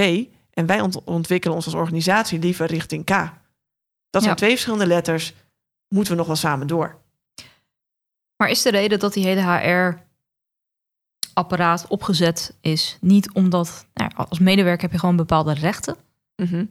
en 0.51 0.67
wij 0.67 0.81
ont- 0.81 1.05
ontwikkelen 1.05 1.57
ons 1.57 1.65
als 1.65 1.75
organisatie 1.75 2.39
liever 2.39 2.67
richting 2.67 3.05
K. 3.05 3.09
Dat 4.11 4.23
zijn 4.23 4.29
Ja. 4.29 4.35
twee 4.35 4.51
verschillende 4.51 4.87
letters. 4.87 5.35
Moeten 5.89 6.13
we 6.13 6.19
nog 6.19 6.27
wel 6.27 6.37
samen 6.37 6.67
door? 6.67 6.99
Maar 8.37 8.49
is 8.49 8.63
de 8.63 8.71
reden 8.71 8.99
dat 8.99 9.13
die 9.13 9.25
hele 9.25 9.41
HR 9.41 10.03
beoordelingsapparaat 11.35 11.87
opgezet 11.89 12.55
is. 12.61 12.99
Niet 13.01 13.33
omdat, 13.33 13.87
nou, 13.95 14.11
als 14.15 14.39
medewerker 14.39 14.83
heb 14.83 14.93
je 14.93 14.99
gewoon 14.99 15.17
bepaalde 15.17 15.53
rechten. 15.55 15.97
Mhm. 16.37 16.65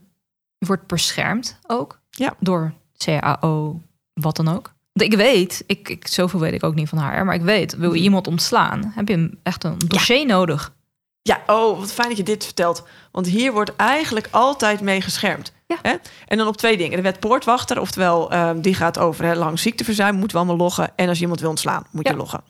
Je 0.58 0.66
wordt 0.66 0.86
beschermd 0.86 1.58
ook. 1.66 2.00
Ja. 2.10 2.36
Door 2.40 2.74
CAO, 2.96 3.80
wat 4.12 4.36
dan 4.36 4.48
ook. 4.48 4.73
Ik 5.02 5.14
weet, 5.14 5.62
ik, 5.66 5.88
ik, 5.88 6.06
zoveel 6.06 6.40
weet 6.40 6.52
ik 6.52 6.62
ook 6.64 6.74
niet 6.74 6.88
van 6.88 6.98
haar, 6.98 7.24
maar 7.24 7.34
ik 7.34 7.42
weet, 7.42 7.76
wil 7.76 7.88
je 7.88 7.94
Mhm. 7.94 8.04
iemand 8.04 8.26
ontslaan, 8.26 8.92
heb 8.94 9.08
je 9.08 9.38
echt 9.42 9.64
een 9.64 9.78
dossier 9.78 10.26
nodig. 10.26 10.74
Ja, 11.22 11.42
oh, 11.46 11.78
wat 11.78 11.92
fijn 11.92 12.08
dat 12.08 12.16
je 12.16 12.22
dit 12.22 12.44
vertelt. 12.44 12.82
Want 13.12 13.26
hier 13.26 13.52
wordt 13.52 13.76
eigenlijk 13.76 14.28
altijd 14.30 14.80
mee 14.80 15.00
geschermd. 15.00 15.52
Ja. 15.66 15.76
Hè? 15.82 15.94
En 16.26 16.38
dan 16.38 16.46
op 16.46 16.56
twee 16.56 16.76
dingen. 16.76 16.96
De 16.96 17.02
wet 17.02 17.20
poortwachter, 17.20 17.80
oftewel 17.80 18.30
ehm, 18.30 18.60
die 18.60 18.74
gaat 18.74 18.98
over 18.98 19.24
hè, 19.24 19.34
lang 19.34 19.58
ziekteverzuim, 19.58 20.14
moeten 20.14 20.36
we 20.36 20.42
allemaal 20.42 20.64
loggen. 20.66 20.92
En 20.96 21.06
als 21.08 21.16
je 21.16 21.22
iemand 21.22 21.40
wil 21.40 21.50
ontslaan, 21.50 21.86
moet 21.90 22.08
je 22.08 22.16
loggen. 22.16 22.42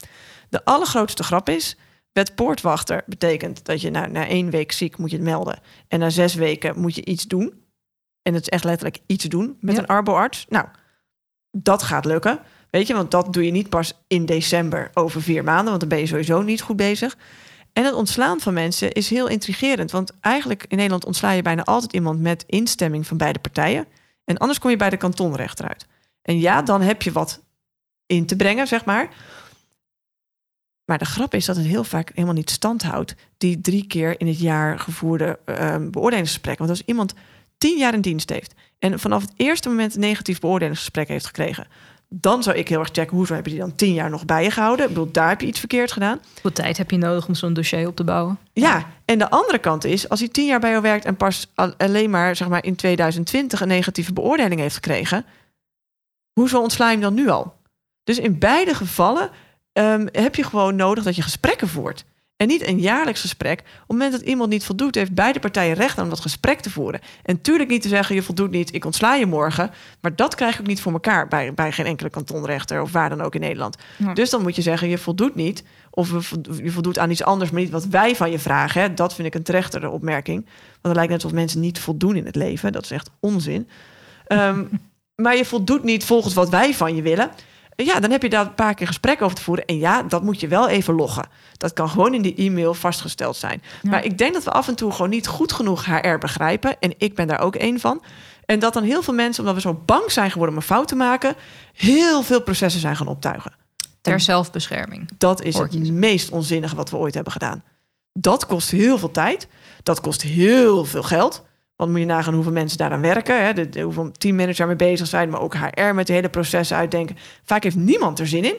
De 0.48 0.64
allergrootste 0.64 1.22
grap 1.22 1.48
is, 1.48 1.76
wet 2.12 2.34
poortwachter 2.34 3.02
betekent 3.06 3.64
dat 3.64 3.80
je 3.80 3.90
nou, 3.90 4.10
na 4.10 4.26
één 4.26 4.50
week 4.50 4.72
ziek 4.72 4.98
moet 4.98 5.10
je 5.10 5.16
het 5.16 5.24
melden. 5.24 5.58
En 5.88 5.98
na 5.98 6.10
zes 6.10 6.34
weken 6.34 6.80
moet 6.80 6.94
je 6.94 7.04
iets 7.04 7.24
doen. 7.24 7.62
En 8.22 8.34
het 8.34 8.42
is 8.42 8.48
echt 8.48 8.64
letterlijk 8.64 8.98
iets 9.06 9.24
doen 9.24 9.56
met 9.60 9.74
Ja. 9.74 9.80
een 9.80 9.86
arboarts. 9.86 10.46
Nou, 10.48 10.66
dat 11.56 11.82
gaat 11.82 12.04
lukken. 12.04 12.38
Weet 12.70 12.86
je, 12.86 12.94
want 12.94 13.10
dat 13.10 13.32
doe 13.32 13.44
je 13.44 13.50
niet 13.50 13.68
pas 13.68 13.92
in 14.06 14.26
december 14.26 14.90
over 14.94 15.22
vier 15.22 15.44
maanden, 15.44 15.68
want 15.68 15.80
dan 15.80 15.88
ben 15.88 15.98
je 15.98 16.06
sowieso 16.06 16.42
niet 16.42 16.60
goed 16.60 16.76
bezig. 16.76 17.16
En 17.72 17.84
het 17.84 17.94
ontslaan 17.94 18.40
van 18.40 18.54
mensen 18.54 18.92
is 18.92 19.10
heel 19.10 19.28
intrigerend. 19.28 19.90
Want 19.90 20.12
eigenlijk 20.20 20.64
in 20.68 20.76
Nederland 20.76 21.04
ontsla 21.04 21.30
je 21.30 21.42
bijna 21.42 21.64
altijd 21.64 21.92
iemand 21.92 22.20
met 22.20 22.44
instemming 22.46 23.06
van 23.06 23.16
beide 23.16 23.38
partijen. 23.38 23.86
En 24.24 24.38
anders 24.38 24.58
kom 24.58 24.70
je 24.70 24.76
bij 24.76 24.90
de 24.90 24.96
kantonrechter 24.96 25.68
uit. 25.68 25.86
En 26.22 26.38
ja, 26.38 26.62
dan 26.62 26.80
heb 26.80 27.02
je 27.02 27.12
wat 27.12 27.42
in 28.06 28.26
te 28.26 28.36
brengen, 28.36 28.66
zeg 28.66 28.84
maar. 28.84 29.08
Maar 30.84 30.98
de 30.98 31.04
grap 31.04 31.34
is 31.34 31.44
dat 31.44 31.56
het 31.56 31.66
heel 31.66 31.84
vaak 31.84 32.10
helemaal 32.14 32.34
niet 32.34 32.50
stand 32.50 32.82
houdt. 32.82 33.14
Die 33.38 33.60
drie 33.60 33.86
keer 33.86 34.20
in 34.20 34.26
het 34.26 34.38
jaar 34.38 34.78
gevoerde 34.78 35.38
ehm 35.44 35.90
beoordelingsgesprek. 35.90 36.58
Want 36.58 36.70
als 36.70 36.82
iemand 36.84 37.14
tien 37.58 37.78
jaar 37.78 37.94
in 37.94 38.00
dienst 38.00 38.30
heeft. 38.30 38.54
En 38.92 38.98
vanaf 38.98 39.22
het 39.22 39.32
eerste 39.36 39.68
moment 39.68 39.94
een 39.94 40.00
negatief 40.00 40.40
beoordelingsgesprek 40.40 41.08
heeft 41.08 41.26
gekregen. 41.26 41.66
dan 42.08 42.42
zou 42.42 42.56
ik 42.56 42.68
heel 42.68 42.78
erg 42.80 42.88
checken. 42.92 43.16
hoezo 43.16 43.34
heb 43.34 43.44
je 43.44 43.50
die 43.50 43.60
dan 43.60 43.74
tien 43.74 43.94
jaar 43.94 44.10
nog 44.10 44.24
bij 44.24 44.42
je 44.42 44.50
gehouden? 44.50 44.86
Ik 44.86 44.92
bedoel, 44.92 45.12
daar 45.12 45.28
heb 45.28 45.40
je 45.40 45.46
iets 45.46 45.58
verkeerd 45.58 45.92
gedaan. 45.92 46.18
Hoeveel 46.32 46.52
tijd 46.52 46.76
heb 46.76 46.90
je 46.90 46.96
nodig 46.96 47.28
om 47.28 47.34
zo'n 47.34 47.52
dossier 47.52 47.86
op 47.86 47.96
te 47.96 48.04
bouwen? 48.04 48.38
Ja, 48.52 48.86
en 49.04 49.18
de 49.18 49.30
andere 49.30 49.58
kant 49.58 49.84
is, 49.84 50.08
als 50.08 50.20
hij 50.20 50.28
tien 50.28 50.46
jaar 50.46 50.60
bij 50.60 50.70
jou 50.70 50.82
werkt 50.82 51.04
en 51.04 51.16
pas 51.16 51.50
al- 51.54 51.74
alleen 51.76 52.10
maar, 52.10 52.36
zeg 52.36 52.48
maar 52.48 52.64
in 52.64 52.74
2020 52.74 53.60
een 53.60 53.68
negatieve 53.68 54.12
beoordeling 54.12 54.60
heeft 54.60 54.74
gekregen, 54.74 55.24
hoezo 56.32 56.60
ontsla 56.60 56.86
je 56.86 56.92
hem 56.92 57.00
dan 57.00 57.14
nu 57.14 57.28
al? 57.28 57.56
Dus 58.04 58.18
in 58.18 58.38
beide 58.38 58.74
gevallen 58.74 59.30
ehm, 59.72 60.06
heb 60.12 60.34
je 60.34 60.42
gewoon 60.44 60.76
nodig 60.76 61.04
dat 61.04 61.16
je 61.16 61.22
gesprekken 61.22 61.68
voert. 61.68 62.04
En 62.36 62.46
niet 62.46 62.66
een 62.66 62.80
jaarlijks 62.80 63.20
gesprek. 63.20 63.58
Op 63.60 63.66
het 63.66 63.88
moment 63.88 64.12
dat 64.12 64.20
iemand 64.20 64.50
niet 64.50 64.64
voldoet, 64.64 64.94
heeft 64.94 65.14
beide 65.14 65.40
partijen 65.40 65.74
recht 65.74 65.98
aan 65.98 66.04
om 66.04 66.10
dat 66.10 66.20
gesprek 66.20 66.60
te 66.60 66.70
voeren. 66.70 67.00
En 67.22 67.40
tuurlijk 67.40 67.70
niet 67.70 67.82
te 67.82 67.88
zeggen, 67.88 68.14
je 68.14 68.22
voldoet 68.22 68.50
niet, 68.50 68.74
ik 68.74 68.84
ontsla 68.84 69.14
je 69.14 69.26
morgen. 69.26 69.70
Maar 70.00 70.16
dat 70.16 70.34
krijg 70.34 70.54
ik 70.54 70.60
ook 70.60 70.66
niet 70.66 70.80
voor 70.80 70.92
elkaar 70.92 71.28
bij, 71.28 71.54
bij 71.54 71.72
geen 71.72 71.86
enkele 71.86 72.10
kantonrechter 72.10 72.82
of 72.82 72.92
waar 72.92 73.08
dan 73.08 73.20
ook 73.20 73.34
in 73.34 73.40
Nederland. 73.40 73.76
Ja. 73.96 74.14
Dus 74.14 74.30
dan 74.30 74.42
moet 74.42 74.56
je 74.56 74.62
zeggen, 74.62 74.88
je 74.88 74.98
voldoet 74.98 75.34
niet. 75.34 75.64
Of 75.90 76.30
je 76.62 76.70
voldoet 76.70 76.98
aan 76.98 77.10
iets 77.10 77.22
anders, 77.22 77.50
maar 77.50 77.60
niet 77.60 77.70
wat 77.70 77.86
wij 77.86 78.16
van 78.16 78.30
je 78.30 78.38
vragen. 78.38 78.80
Hè. 78.80 78.94
Dat 78.94 79.14
vind 79.14 79.26
ik 79.26 79.34
een 79.34 79.42
terechtere 79.42 79.90
opmerking. 79.90 80.44
Want 80.44 80.80
het 80.82 80.94
lijkt 80.94 81.10
net 81.10 81.22
alsof 81.22 81.38
mensen 81.38 81.60
niet 81.60 81.78
voldoen 81.78 82.16
in 82.16 82.26
het 82.26 82.36
leven. 82.36 82.72
Dat 82.72 82.84
is 82.84 82.90
echt 82.90 83.10
onzin. 83.20 83.68
Ehm, 84.26 84.64
maar 85.22 85.36
je 85.36 85.44
voldoet 85.44 85.84
niet 85.84 86.04
volgens 86.04 86.34
wat 86.34 86.48
wij 86.48 86.74
van 86.74 86.96
je 86.96 87.02
willen. 87.02 87.30
Ja, 87.76 88.00
dan 88.00 88.10
heb 88.10 88.22
je 88.22 88.28
daar 88.28 88.46
een 88.46 88.54
paar 88.54 88.74
keer 88.74 88.86
gesprek 88.86 89.22
over 89.22 89.36
te 89.36 89.42
voeren. 89.42 89.64
En 89.64 89.78
ja, 89.78 90.02
dat 90.02 90.22
moet 90.22 90.40
je 90.40 90.48
wel 90.48 90.68
even 90.68 90.94
loggen. 90.94 91.28
Dat 91.56 91.72
kan 91.72 91.88
gewoon 91.88 92.14
in 92.14 92.22
die 92.22 92.34
e-mail 92.34 92.74
vastgesteld 92.74 93.36
zijn. 93.36 93.62
Ja. 93.82 93.90
Maar 93.90 94.04
ik 94.04 94.18
denk 94.18 94.34
dat 94.34 94.44
we 94.44 94.50
af 94.50 94.68
en 94.68 94.74
toe 94.74 94.92
gewoon 94.92 95.10
niet 95.10 95.26
goed 95.26 95.52
genoeg 95.52 95.84
HR 95.84 96.18
begrijpen. 96.18 96.80
En 96.80 96.94
ik 96.98 97.14
ben 97.14 97.26
daar 97.26 97.40
ook 97.40 97.56
één 97.56 97.80
van. 97.80 98.02
En 98.46 98.58
dat 98.58 98.72
dan 98.72 98.82
heel 98.82 99.02
veel 99.02 99.14
mensen, 99.14 99.40
omdat 99.40 99.62
we 99.62 99.68
zo 99.68 99.82
bang 99.84 100.10
zijn 100.10 100.30
geworden 100.30 100.56
om 100.56 100.60
een 100.60 100.68
fout 100.68 100.88
te 100.88 100.94
maken, 100.94 101.34
heel 101.72 102.22
veel 102.22 102.42
processen 102.42 102.80
zijn 102.80 102.96
gaan 102.96 103.06
optuigen. 103.06 103.52
Ter 104.00 104.20
zelfbescherming. 104.20 105.08
Dat 105.18 105.42
is 105.42 105.58
het 105.58 105.92
meest 105.92 106.30
onzinnige 106.30 106.76
wat 106.76 106.90
we 106.90 106.96
ooit 106.96 107.14
hebben 107.14 107.32
gedaan. 107.32 107.62
Dat 108.12 108.46
kost 108.46 108.70
heel 108.70 108.98
veel 108.98 109.10
tijd. 109.10 109.48
Dat 109.82 110.00
kost 110.00 110.22
heel 110.22 110.84
veel 110.84 111.02
geld. 111.02 111.44
Want 111.76 111.90
moet 111.90 112.00
je 112.00 112.06
nagaan 112.06 112.34
hoeveel 112.34 112.52
mensen 112.52 112.78
daaraan 112.78 113.00
werken. 113.00 113.44
Hè? 113.44 113.52
De, 113.52 113.68
de- 113.68 113.80
hoeveel 113.80 114.10
teammanager 114.12 114.66
mee 114.66 114.76
bezig 114.76 115.06
zijn. 115.06 115.28
Maar 115.30 115.40
ook 115.40 115.54
HR 115.54 115.94
met 115.94 116.06
de 116.06 116.12
hele 116.12 116.28
processen 116.28 116.76
uitdenken. 116.76 117.16
Vaak 117.44 117.62
heeft 117.62 117.76
niemand 117.76 118.18
er 118.18 118.26
zin 118.26 118.44
in. 118.44 118.56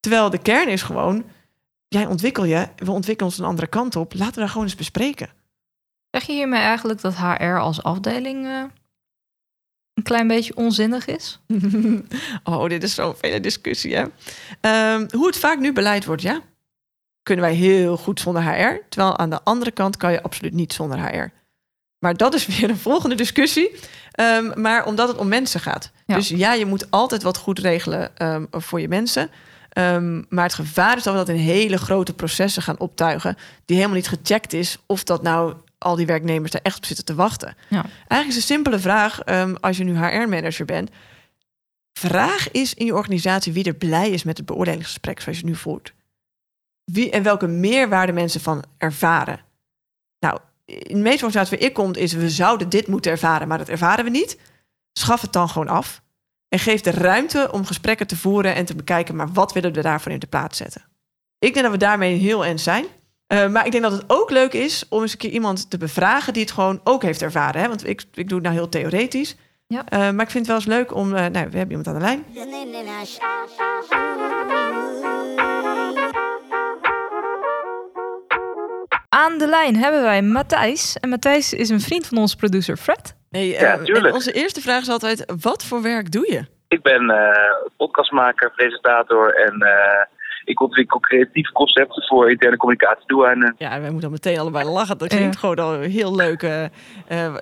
Terwijl 0.00 0.30
de 0.30 0.38
kern 0.38 0.68
is 0.68 0.82
gewoon... 0.82 1.24
Jij 1.88 2.06
ontwikkel 2.06 2.44
je, 2.44 2.68
we 2.76 2.90
ontwikkelen 2.90 3.30
ons 3.30 3.38
een 3.40 3.44
andere 3.46 3.66
kant 3.66 3.96
op. 3.96 4.14
Laten 4.14 4.34
we 4.34 4.40
daar 4.40 4.48
gewoon 4.48 4.64
eens 4.64 4.74
bespreken. 4.74 5.28
Zeg 6.10 6.22
je 6.26 6.32
hiermee 6.32 6.60
eigenlijk 6.60 7.00
dat 7.00 7.16
HR 7.16 7.44
als 7.58 7.82
afdeling 7.82 8.46
eh, 8.46 8.62
een 9.94 10.02
klein 10.02 10.26
beetje 10.26 10.56
onzinnig 10.56 11.06
is? 11.06 11.40
oh, 12.44 12.68
dit 12.68 12.82
is 12.82 12.94
zo'n 12.94 13.16
vele 13.16 13.40
discussie, 13.40 13.96
hè? 13.96 14.04
Ehm, 14.60 15.06
hoe 15.10 15.26
het 15.26 15.38
vaak 15.38 15.58
nu 15.58 15.72
beleid 15.72 16.04
wordt, 16.04 16.22
ja. 16.22 16.40
Kunnen 17.22 17.44
wij 17.44 17.54
heel 17.54 17.96
goed 17.96 18.20
zonder 18.20 18.42
HR. 18.42 18.80
Terwijl 18.88 19.18
aan 19.18 19.30
de 19.30 19.42
andere 19.42 19.70
kant 19.70 19.96
kan 19.96 20.12
je 20.12 20.22
absoluut 20.22 20.54
niet 20.54 20.72
zonder 20.72 20.98
HR. 20.98 21.32
Maar 21.98 22.16
dat 22.16 22.34
is 22.34 22.46
weer 22.56 22.70
een 22.70 22.76
volgende 22.76 23.14
discussie. 23.14 23.70
Ehm, 24.12 24.60
maar 24.60 24.86
omdat 24.86 25.08
het 25.08 25.16
om 25.16 25.28
mensen 25.28 25.60
gaat. 25.60 25.90
Ja. 26.06 26.14
Dus 26.14 26.28
ja, 26.28 26.52
je 26.52 26.66
moet 26.66 26.90
altijd 26.90 27.22
wat 27.22 27.36
goed 27.36 27.58
regelen 27.58 28.16
ehm, 28.16 28.44
voor 28.50 28.80
je 28.80 28.88
mensen. 28.88 29.30
Ehm, 29.68 30.22
maar 30.28 30.44
het 30.44 30.54
gevaar 30.54 30.96
is 30.96 31.02
dat 31.02 31.12
we 31.12 31.18
dat 31.18 31.28
in 31.28 31.42
hele 31.42 31.78
grote 31.78 32.14
processen 32.14 32.62
gaan 32.62 32.78
optuigen... 32.78 33.36
die 33.64 33.76
helemaal 33.76 33.96
niet 33.96 34.08
gecheckt 34.08 34.52
is 34.52 34.78
of 34.86 35.04
dat 35.04 35.22
nou 35.22 35.54
al 35.78 35.96
die 35.96 36.06
werknemers 36.06 36.52
er 36.52 36.62
echt 36.62 36.76
op 36.76 36.84
zitten 36.84 37.04
te 37.04 37.14
wachten. 37.14 37.56
Ja. 37.68 37.84
Eigenlijk 37.84 38.28
is 38.28 38.36
een 38.36 38.42
simpele 38.42 38.78
vraag, 38.78 39.24
als 39.60 39.76
je 39.76 39.84
nu 39.84 39.98
HR-manager 39.98 40.64
bent... 40.64 40.90
vraag 41.92 42.50
is 42.50 42.74
in 42.74 42.86
je 42.86 42.94
organisatie 42.94 43.52
wie 43.52 43.64
er 43.64 43.74
blij 43.74 44.10
is 44.10 44.22
met 44.22 44.36
het 44.36 44.46
beoordelingsgesprek 44.46 45.20
zoals 45.20 45.38
je 45.38 45.44
het 45.44 45.52
nu 45.52 45.58
voert. 45.60 45.92
Wie 46.84 47.10
en 47.10 47.22
welke 47.22 47.46
meerwaarde 47.46 48.12
mensen 48.12 48.40
van 48.40 48.64
ervaren. 48.78 49.40
In 50.68 50.96
de 50.96 51.02
meeste 51.02 51.24
organisaties 51.24 51.50
waar 51.50 51.68
ik 51.68 51.74
kom 51.74 51.94
is... 51.94 52.12
we 52.12 52.30
zouden 52.30 52.68
dit 52.68 52.86
moeten 52.86 53.10
ervaren, 53.10 53.48
maar 53.48 53.58
dat 53.58 53.68
ervaren 53.68 54.04
we 54.04 54.10
niet. 54.10 54.38
Schaf 54.92 55.20
het 55.20 55.32
dan 55.32 55.48
gewoon 55.48 55.68
af. 55.68 56.02
En 56.48 56.58
geef 56.58 56.80
de 56.80 56.90
ruimte 56.90 57.48
om 57.52 57.64
gesprekken 57.64 58.06
te 58.06 58.16
voeren 58.16 58.54
en 58.54 58.64
te 58.64 58.74
bekijken... 58.74 59.16
maar 59.16 59.32
wat 59.32 59.52
willen 59.52 59.72
we 59.72 59.82
daarvoor 59.82 60.12
in 60.12 60.18
de 60.18 60.26
plaats 60.26 60.58
zetten? 60.58 60.84
Ik 61.38 61.52
denk 61.52 61.64
dat 61.64 61.74
we 61.74 61.78
daarmee 61.78 62.16
heel 62.16 62.44
eens 62.44 62.62
zijn. 62.62 62.84
Uh, 63.32 63.48
maar 63.48 63.66
ik 63.66 63.72
denk 63.72 63.84
dat 63.84 63.92
het 63.92 64.04
ook 64.06 64.30
leuk 64.30 64.52
is 64.52 64.84
om 64.88 65.02
eens 65.02 65.12
een 65.12 65.18
keer 65.18 65.30
iemand 65.30 65.70
te 65.70 65.78
bevragen... 65.78 66.32
die 66.32 66.42
het 66.42 66.52
gewoon 66.52 66.80
ook 66.84 67.02
heeft 67.02 67.22
ervaren. 67.22 67.60
Hè? 67.60 67.68
Want 67.68 67.86
ik, 67.86 68.04
ik 68.14 68.28
doe 68.28 68.38
het 68.38 68.46
nou 68.46 68.54
heel 68.54 68.68
theoretisch. 68.68 69.36
Ja. 69.66 69.84
Uh, 69.92 69.98
maar 69.98 70.24
ik 70.24 70.30
vind 70.30 70.46
het 70.46 70.46
wel 70.46 70.56
eens 70.56 70.66
leuk 70.66 70.94
om... 70.94 71.06
Uh, 71.06 71.26
nou, 71.26 71.50
we 71.50 71.58
hebben 71.58 71.70
iemand 71.70 71.86
aan 71.86 71.94
de 71.94 72.00
lijn. 72.00 72.24
Aan 79.18 79.38
de 79.38 79.46
lijn 79.46 79.76
hebben 79.76 80.02
wij 80.02 80.22
Matthijs. 80.22 80.96
En 81.00 81.08
Matthijs 81.08 81.52
is 81.52 81.68
een 81.68 81.80
vriend 81.80 82.06
van 82.06 82.18
onze 82.18 82.36
producer 82.36 82.76
Fred. 82.76 83.16
Hey, 83.30 83.46
Ja, 83.46 83.76
uh, 83.78 83.84
tuurlijk. 83.84 84.14
onze 84.14 84.32
eerste 84.32 84.60
vraag 84.60 84.80
is 84.80 84.88
altijd: 84.88 85.32
wat 85.40 85.64
voor 85.64 85.82
werk 85.82 86.12
doe 86.12 86.32
je? 86.32 86.42
Ik 86.68 86.82
ben 86.82 87.10
eh, 87.10 87.54
podcastmaker, 87.76 88.50
presentator 88.50 89.34
en 89.34 89.60
eh, 89.60 90.04
ik 90.44 90.60
ontwikkel 90.60 91.00
creatieve 91.00 91.52
concepten 91.52 92.02
voor 92.02 92.30
interne 92.30 92.56
communicatiedoeleinden. 92.56 93.54
Ja, 93.58 93.80
wij 93.80 93.90
moeten 93.90 94.04
al 94.08 94.14
meteen 94.14 94.38
allebei 94.38 94.64
lachen. 94.68 94.98
Dat 94.98 95.08
klinkt 95.08 95.34
Ja. 95.34 95.40
gewoon 95.40 95.58
al 95.58 95.80
heel 95.80 96.14
leuk 96.16 96.42
eh, 96.42 96.64
eh, 96.64 97.34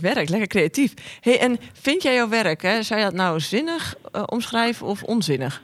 werk, 0.00 0.28
lekker 0.28 0.48
creatief. 0.48 0.92
Hey, 1.20 1.40
en 1.40 1.56
vind 1.72 2.02
jij 2.02 2.14
jouw 2.14 2.28
werk, 2.28 2.62
hè, 2.62 2.82
zou 2.82 3.00
je 3.00 3.06
dat 3.06 3.14
nou 3.14 3.40
zinnig 3.40 3.94
eh, 4.12 4.22
omschrijven 4.26 4.86
of 4.86 5.02
onzinnig? 5.02 5.62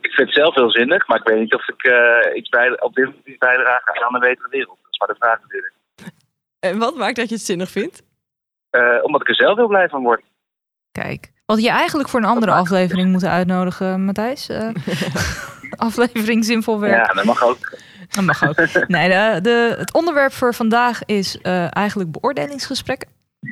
Ik 0.00 0.10
vind 0.10 0.28
het 0.28 0.36
zelf 0.36 0.54
heel 0.54 0.70
zinnig, 0.70 1.06
maar 1.08 1.18
ik 1.18 1.28
weet 1.28 1.38
niet 1.38 1.54
of 1.54 1.68
ik 1.68 1.82
eh, 1.82 2.36
iets 2.36 2.48
bij, 2.48 2.80
op 2.80 2.94
dit 2.94 3.04
moment 3.04 3.26
iets 3.26 3.38
bijdrage 3.38 4.04
aan 4.04 4.14
een 4.14 4.20
betere 4.20 4.48
wereld. 4.50 4.78
Dat 5.06 5.16
is 5.16 5.18
maar 5.18 5.28
de 5.30 5.38
vraag 5.38 5.40
natuurlijk. 5.42 5.72
En 6.60 6.78
wat 6.78 6.96
maakt 6.96 7.16
dat 7.16 7.28
je 7.28 7.34
het 7.34 7.44
zinnig 7.44 7.70
vindt? 7.70 8.02
Eh, 8.70 8.98
omdat 9.02 9.20
ik 9.20 9.28
er 9.28 9.34
zelf 9.34 9.56
heel 9.56 9.66
blij 9.66 9.88
van 9.88 10.02
word. 10.02 10.22
Kijk, 10.92 11.32
wat 11.46 11.62
je 11.62 11.70
eigenlijk 11.70 12.08
voor 12.08 12.20
een 12.20 12.26
andere 12.26 12.52
aflevering 12.52 13.10
moeten 13.10 13.30
uitnodigen, 13.30 14.04
Matthijs. 14.04 14.48
Eh, 14.48 14.68
aflevering 15.88 16.44
zinvol 16.44 16.80
werk. 16.80 17.06
Ja, 17.06 17.12
dat 17.12 17.24
mag 17.24 17.42
ook. 17.42 17.78
Dat 18.10 18.24
mag 18.24 18.48
ook. 18.48 18.56
Nee, 18.88 19.08
de, 19.08 19.38
de, 19.42 19.74
het 19.78 19.92
onderwerp 19.94 20.32
voor 20.32 20.54
vandaag 20.54 21.04
is 21.04 21.40
eh, 21.40 21.76
eigenlijk 21.76 22.10
beoordelingsgesprekken. 22.10 23.08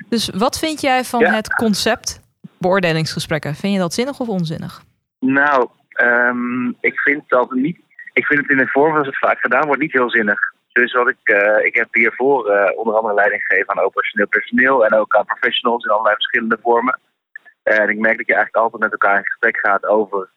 Dus 0.09 0.29
wat 0.35 0.59
vind 0.59 0.81
jij 0.81 1.05
van 1.05 1.21
Ja. 1.21 1.31
het 1.33 1.55
concept 1.55 2.21
beoordelingsgesprekken? 2.59 3.55
Vind 3.55 3.73
je 3.73 3.79
dat 3.79 3.95
zinnig 3.95 4.21
of 4.21 4.29
onzinnig? 4.29 4.83
Nou, 5.19 5.69
ehm, 5.89 6.69
ik 6.81 6.99
vind 7.01 7.23
dat 7.29 7.51
niet. 7.51 7.79
Ik 8.13 8.27
vind 8.27 8.41
het 8.41 8.51
in 8.51 8.57
de 8.57 8.67
vorm 8.67 8.91
zoals 8.91 9.07
het 9.07 9.19
vaak 9.19 9.41
gedaan 9.41 9.67
wordt 9.67 9.81
niet 9.83 9.93
heel 9.93 10.11
zinnig. 10.11 10.53
Dus 10.79 10.93
wat 10.93 11.09
ik, 11.09 11.23
eh, 11.23 11.65
ik 11.65 11.75
heb 11.75 11.89
hiervoor 11.91 12.51
eh, 12.51 12.79
onder 12.79 12.95
andere 12.95 13.15
leiding 13.15 13.43
gegeven 13.45 13.71
aan 13.71 13.85
operationeel 13.85 14.29
personeel 14.29 14.87
en 14.87 14.95
ook 14.95 15.15
aan 15.17 15.25
professionals 15.25 15.85
in 15.85 15.91
allerlei 15.91 16.15
verschillende 16.15 16.59
vormen. 16.63 16.99
En 17.63 17.89
ik 17.89 17.99
merk 17.99 18.17
dat 18.17 18.27
je 18.27 18.35
eigenlijk 18.35 18.65
altijd 18.65 18.83
met 18.83 18.93
elkaar 18.93 19.17
in 19.17 19.25
gesprek 19.25 19.59
gaat 19.59 19.87
over 19.87 20.29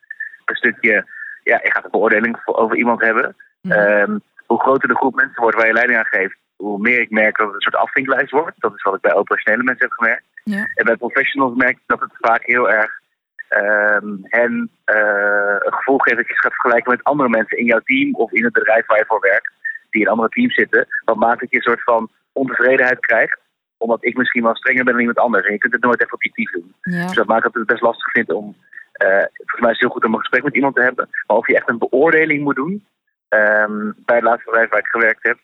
een 0.45 0.55
stukje. 0.55 1.05
Ja, 1.43 1.59
je 1.63 1.71
gaat 1.71 1.83
een 1.83 1.91
beoordeling 1.91 2.41
over 2.45 2.77
iemand 2.77 3.01
hebben. 3.01 3.35
Mhm. 3.61 3.77
Ehm, 3.77 4.17
hoe 4.45 4.59
groter 4.59 4.87
de 4.87 4.95
groep 4.95 5.15
mensen 5.15 5.41
wordt 5.41 5.57
waar 5.57 5.67
je 5.67 5.73
leiding 5.73 5.99
aan 5.99 6.19
geeft, 6.19 6.37
hoe 6.55 6.79
meer 6.79 6.99
ik 6.99 7.09
merk 7.09 7.37
dat 7.37 7.45
het 7.45 7.55
een 7.55 7.61
soort 7.61 7.83
afvinklijst 7.83 8.31
wordt. 8.31 8.55
Dat 8.57 8.73
is 8.75 8.81
wat 8.81 8.95
ik 8.95 9.01
bij 9.01 9.13
operationele 9.13 9.63
mensen 9.63 9.85
heb 9.85 9.97
gemerkt. 9.97 10.25
Ja. 10.43 10.69
En 10.73 10.85
bij 10.85 10.95
professionals 10.95 11.55
merk 11.55 11.77
ik 11.77 11.83
dat 11.85 11.99
het 11.99 12.13
vaak 12.19 12.45
heel 12.45 12.69
erg 12.69 12.99
ehm, 13.47 14.07
hen 14.21 14.69
eh, 14.83 15.55
een 15.59 15.73
gevoel 15.73 15.97
geeft 15.97 16.17
dat 16.17 16.27
je 16.27 16.37
gaat 16.37 16.53
vergelijken 16.53 16.91
met 16.91 17.03
andere 17.03 17.29
mensen 17.29 17.57
in 17.57 17.65
jouw 17.65 17.81
team 17.83 18.15
of 18.15 18.31
in 18.31 18.43
het 18.43 18.53
bedrijf 18.53 18.85
waar 18.85 18.97
je 18.97 19.05
voor 19.07 19.19
werkt, 19.19 19.51
die 19.91 20.01
in 20.01 20.07
andere 20.07 20.29
teams 20.29 20.53
zitten. 20.53 20.87
Wat 21.05 21.15
maakt 21.15 21.39
dat 21.39 21.49
je 21.49 21.55
een 21.55 21.61
soort 21.61 21.83
van 21.83 22.09
ontevredenheid 22.33 22.99
krijgt, 22.99 23.39
omdat 23.77 24.05
ik 24.05 24.17
misschien 24.17 24.43
wel 24.43 24.55
strenger 24.55 24.83
ben 24.83 24.91
dan 24.93 25.01
iemand 25.01 25.19
anders. 25.19 25.45
En 25.45 25.53
je 25.53 25.57
kunt 25.59 25.73
het 25.73 25.83
nooit 25.83 26.01
echt 26.01 26.13
objectief 26.13 26.51
doen. 26.51 26.73
Ja. 26.81 27.05
Dus 27.05 27.15
dat 27.15 27.27
maakt 27.27 27.43
dat 27.43 27.53
het 27.53 27.65
best 27.65 27.81
lastig 27.81 28.11
vindt 28.11 28.31
om. 28.31 28.55
eh, 28.91 29.07
volgens 29.35 29.59
mij 29.61 29.71
is 29.71 29.79
het 29.79 29.79
heel 29.79 29.89
goed 29.89 30.05
om 30.05 30.13
een 30.13 30.19
gesprek 30.19 30.43
met 30.43 30.55
iemand 30.55 30.75
te 30.75 30.81
hebben. 30.81 31.09
Maar 31.27 31.37
of 31.37 31.47
je 31.47 31.55
echt 31.55 31.69
een 31.69 31.77
beoordeling 31.77 32.43
moet 32.43 32.55
doen. 32.55 32.85
ehm, 33.29 33.91
bij 34.05 34.15
het 34.15 34.25
laatste 34.25 34.49
bedrijf 34.49 34.69
waar 34.69 34.79
ik 34.79 34.87
gewerkt 34.87 35.23
heb. 35.23 35.37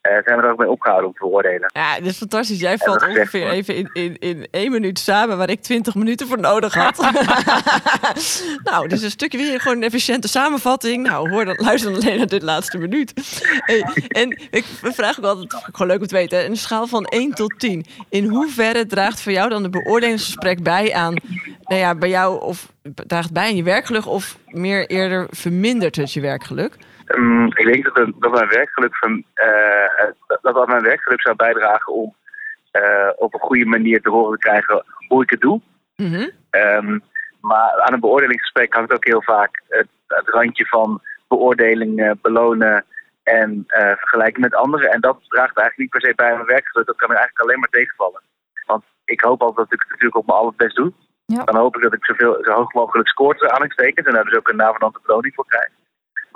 Zijn 0.00 0.22
we 0.24 0.42
er 0.42 0.50
ook 0.50 0.58
mee 0.58 0.70
opgehouden 0.70 1.08
om 1.08 1.14
te 1.14 1.24
beoordelen. 1.24 1.70
Ja, 1.74 1.96
dit 1.96 2.06
is 2.06 2.16
fantastisch. 2.16 2.60
Jij 2.60 2.76
dat 2.76 2.86
valt 2.86 3.02
gezegd 3.02 3.18
ongeveer 3.18 3.48
even 3.48 3.74
in, 3.74 3.90
in, 3.92 4.18
in 4.18 4.48
één 4.50 4.70
minuut 4.70 4.98
samen 4.98 5.38
waar 5.38 5.50
ik 5.50 5.62
twintig 5.62 5.94
minuten 5.94 6.26
voor 6.26 6.40
nodig 6.40 6.74
had. 6.74 6.96
nou, 8.70 8.88
dus 8.88 9.02
een 9.02 9.10
stukje 9.10 9.38
weer 9.38 9.60
gewoon 9.60 9.76
een 9.76 9.82
efficiënte 9.82 10.28
samenvatting. 10.28 11.06
Nou, 11.06 11.30
hoor 11.30 11.44
dan, 11.44 11.56
luister 11.60 11.92
dan 11.92 12.00
alleen 12.00 12.16
naar 12.16 12.26
dit 12.26 12.42
laatste 12.42 12.78
minuut. 12.78 13.12
Hey, 13.64 13.84
en 14.08 14.30
ik 14.50 14.64
vraag 14.82 15.18
ook 15.18 15.24
altijd, 15.24 15.54
gewoon 15.72 15.86
leuk 15.86 16.00
om 16.00 16.06
te 16.06 16.14
weten, 16.14 16.44
een 16.44 16.56
schaal 16.56 16.86
van 16.86 17.04
1 17.04 17.34
tot 17.34 17.54
10. 17.58 17.84
In 18.08 18.24
hoeverre 18.24 18.86
draagt 18.86 19.20
voor 19.20 19.32
jou 19.32 19.48
dan 19.48 19.64
een 19.64 19.70
beoordelingsgesprek 19.70 20.62
bij 20.62 20.94
aan, 20.94 21.14
nou 21.62 21.80
ja, 21.80 21.94
bij 21.94 22.08
jou 22.08 22.40
of 22.40 22.72
draagt 23.06 23.32
bij 23.32 23.44
aan 23.44 23.56
je 23.56 23.62
werkgeluk 23.62 24.06
of 24.06 24.38
meer 24.46 24.86
eerder 24.86 25.26
vermindert 25.30 25.96
het 25.96 26.12
je 26.12 26.20
werkgeluk? 26.20 26.76
Ehm, 27.08 27.44
ik 27.46 27.66
denk 27.72 27.84
dat, 27.84 27.96
het- 27.96 28.20
dat, 28.20 28.32
mijn 28.32 28.48
werkgeluk 28.48 28.96
van, 28.96 29.24
eh, 29.34 30.04
dat, 30.26 30.54
dat 30.54 30.66
mijn 30.66 30.82
werkgeluk 30.82 31.20
zou 31.20 31.36
bijdragen 31.36 31.92
om 31.92 32.14
eh, 32.70 33.08
op 33.16 33.34
een 33.34 33.40
goede 33.40 33.64
manier 33.66 34.00
te 34.02 34.10
horen 34.10 34.38
te 34.38 34.46
krijgen 34.48 34.84
hoe 35.08 35.22
ik 35.22 35.30
het 35.30 35.40
doe. 35.40 35.60
Mhm. 35.96 36.28
Ehm, 36.50 36.98
maar 37.40 37.80
aan 37.80 37.92
een 37.92 38.00
beoordelingsgesprek 38.00 38.74
hangt 38.74 38.92
ook 38.92 39.04
heel 39.06 39.22
vaak 39.22 39.62
het, 39.68 39.86
het 40.06 40.28
randje 40.28 40.66
van 40.66 41.00
beoordeling, 41.28 42.00
eh, 42.02 42.10
belonen 42.22 42.84
en 43.22 43.64
eh, 43.66 43.92
vergelijken 43.96 44.40
met 44.40 44.54
anderen. 44.54 44.90
En 44.90 45.00
dat 45.00 45.16
draagt 45.28 45.56
eigenlijk 45.56 45.78
niet 45.78 45.90
per 45.90 46.00
se 46.00 46.12
bij 46.16 46.28
aan 46.30 46.34
mijn 46.34 46.46
werkgeluk. 46.46 46.86
Dat 46.86 46.96
kan 46.96 47.08
me 47.08 47.14
eigenlijk 47.14 47.44
alleen 47.44 47.58
maar 47.60 47.68
tegenvallen. 47.68 48.22
Want 48.66 48.84
ik 49.04 49.20
hoop 49.20 49.40
altijd 49.42 49.56
dat 49.68 49.72
ik 49.72 49.80
het 49.80 49.88
natuurlijk 49.88 50.16
op 50.16 50.26
mijn 50.26 50.38
allerbest 50.38 50.76
doe. 50.76 50.92
Ja. 51.26 51.44
Dan 51.44 51.56
hoop 51.56 51.76
ik 51.76 51.82
dat 51.82 51.92
ik 51.94 52.04
zoveel, 52.04 52.38
zo 52.42 52.52
hoog 52.52 52.72
mogelijk 52.72 53.08
scoor 53.08 53.30
tussen 53.30 53.48
aanhalingstekens 53.48 54.06
en 54.06 54.12
daar 54.14 54.24
dus 54.24 54.36
ook 54.36 54.48
een 54.48 54.56
navenante 54.56 54.98
beloning 55.06 55.34
voor 55.34 55.46
krijg. 55.46 55.68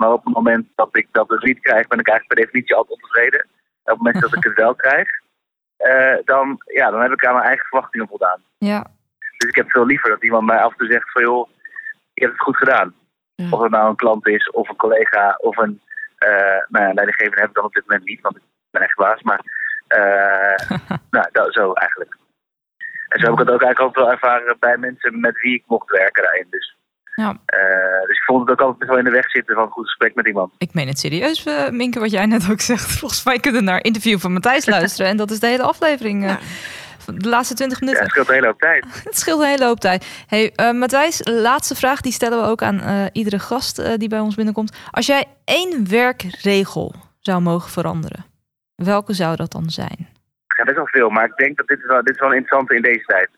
Maar 0.03 0.11
op 0.11 0.25
het 0.25 0.33
moment 0.33 0.67
dat 0.75 0.89
ik 0.91 1.07
dat 1.11 1.27
dus 1.27 1.41
niet 1.41 1.59
krijg, 1.59 1.87
ben 1.87 1.99
ik 1.99 2.07
eigenlijk 2.07 2.27
per 2.27 2.45
definitie 2.45 2.75
altijd 2.75 3.01
ontevreden. 3.01 3.39
En 3.39 3.93
op 3.93 3.97
het 3.97 3.97
moment 3.97 4.21
dat 4.21 4.35
ik 4.35 4.43
het 4.43 4.53
wel 4.53 4.75
krijg, 4.75 5.07
eh, 5.77 6.17
dan, 6.25 6.61
ja, 6.65 6.91
dan 6.91 7.01
heb 7.01 7.11
ik 7.11 7.25
aan 7.25 7.33
mijn 7.33 7.45
eigen 7.45 7.65
verwachtingen 7.65 8.07
voldaan. 8.07 8.41
Ja. 8.57 8.87
Dus 9.37 9.49
ik 9.49 9.55
heb 9.55 9.71
veel 9.71 9.85
liever 9.85 10.09
dat 10.09 10.23
iemand 10.23 10.45
mij 10.45 10.57
af 10.57 10.71
en 10.71 10.77
toe 10.77 10.91
zegt 10.91 11.11
van 11.11 11.21
joh, 11.21 11.49
je 12.13 12.21
hebt 12.21 12.33
het 12.33 12.43
goed 12.43 12.57
gedaan. 12.57 12.95
Ja. 13.35 13.49
Of 13.49 13.61
het 13.61 13.71
nou 13.71 13.89
een 13.89 13.95
klant 13.95 14.27
is, 14.27 14.49
of 14.49 14.69
een 14.69 14.75
collega, 14.75 15.37
of 15.41 15.57
een 15.57 15.81
eh 16.17 16.61
nou 16.67 16.85
ja, 16.85 16.93
leidinggevende 16.93 17.39
heb 17.39 17.49
ik 17.49 17.55
dan 17.55 17.65
op 17.65 17.73
dit 17.73 17.87
moment 17.87 18.05
niet, 18.05 18.21
want 18.21 18.35
ik 18.35 18.43
ben 18.71 18.81
echt 18.81 18.95
baas. 18.95 19.21
Maar 19.21 19.41
eh, 19.87 20.77
nou, 21.15 21.27
dat, 21.31 21.53
zo 21.53 21.73
eigenlijk. 21.73 22.17
En 23.07 23.19
zo 23.19 23.25
heb 23.25 23.33
ik 23.33 23.45
het 23.45 23.55
ook 23.55 23.61
eigenlijk 23.61 23.79
altijd 23.79 24.05
wel 24.05 24.11
ervaren 24.11 24.59
bij 24.59 24.77
mensen 24.77 25.19
met 25.19 25.41
wie 25.41 25.53
ik 25.53 25.63
mocht 25.67 25.89
werken 25.89 26.23
daarin. 26.23 26.47
Dus, 26.49 26.77
Ja. 27.15 27.29
eh, 27.45 28.07
dus 28.07 28.17
ik 28.17 28.23
vond 28.25 28.49
het 28.49 28.59
ook 28.59 28.67
altijd 28.67 28.89
wel 28.89 28.97
in 28.99 29.03
de 29.03 29.09
weg 29.09 29.29
zitten 29.29 29.55
van 29.55 29.63
een 29.63 29.69
goed 29.71 29.85
gesprek 29.85 30.15
met 30.15 30.27
iemand. 30.27 30.53
Ik 30.57 30.73
meen 30.73 30.87
het 30.87 30.99
serieus, 30.99 31.45
eh, 31.45 31.69
Minke, 31.69 31.99
wat 31.99 32.11
jij 32.11 32.25
net 32.25 32.51
ook 32.51 32.61
zegt. 32.71 32.91
Volgens 32.99 33.23
mij 33.23 33.39
kunnen 33.39 33.61
we 33.61 33.67
naar 33.67 33.83
interview 33.83 34.19
van 34.19 34.33
Matthijs 34.33 34.65
luisteren. 34.65 35.11
En 35.11 35.17
dat 35.17 35.31
is 35.31 35.39
de 35.39 35.47
hele 35.47 35.63
aflevering. 35.63 36.23
eh, 36.23 36.29
Ja. 36.29 36.39
van 36.97 37.15
de 37.15 37.29
laatste 37.29 37.53
20 37.55 37.79
Ja, 37.79 37.85
minuten. 37.85 38.03
het 38.05 38.11
scheelt 38.13 38.27
een 38.27 38.33
hele 38.33 38.47
hoop 38.47 38.59
tijd. 38.59 38.85
Het 39.09 39.17
scheelt 39.17 39.41
een 39.41 39.47
hele 39.47 39.65
hoop 39.65 39.79
tijd. 39.79 40.23
Hey, 40.27 40.51
eh, 40.55 40.71
Matthijs, 40.71 41.21
laatste 41.23 41.75
vraag. 41.75 42.01
Die 42.01 42.11
stellen 42.11 42.41
we 42.41 42.47
ook 42.47 42.61
aan 42.61 42.79
eh, 42.79 43.05
iedere 43.11 43.39
gast 43.39 43.79
eh, 43.79 43.93
die 43.97 44.09
bij 44.09 44.19
ons 44.19 44.35
binnenkomt. 44.35 44.77
Als 44.91 45.05
jij 45.05 45.25
één 45.45 45.89
werkregel 45.89 46.93
zou 47.19 47.41
mogen 47.41 47.69
veranderen, 47.71 48.25
welke 48.75 49.13
zou 49.13 49.35
dat 49.35 49.51
dan 49.51 49.69
zijn? 49.69 50.07
Ja, 50.57 50.63
best 50.63 50.75
wel 50.75 50.87
veel, 50.87 51.09
maar 51.09 51.25
ik 51.25 51.35
denk 51.35 51.57
dat 51.57 51.67
dit 51.67 51.79
is 51.79 51.85
wel, 51.85 52.03
dit 52.03 52.13
is 52.13 52.19
wel 52.19 52.29
een 52.29 52.35
interessante 52.37 52.75
in 52.75 52.81
deze 52.81 53.05
tijd. 53.05 53.29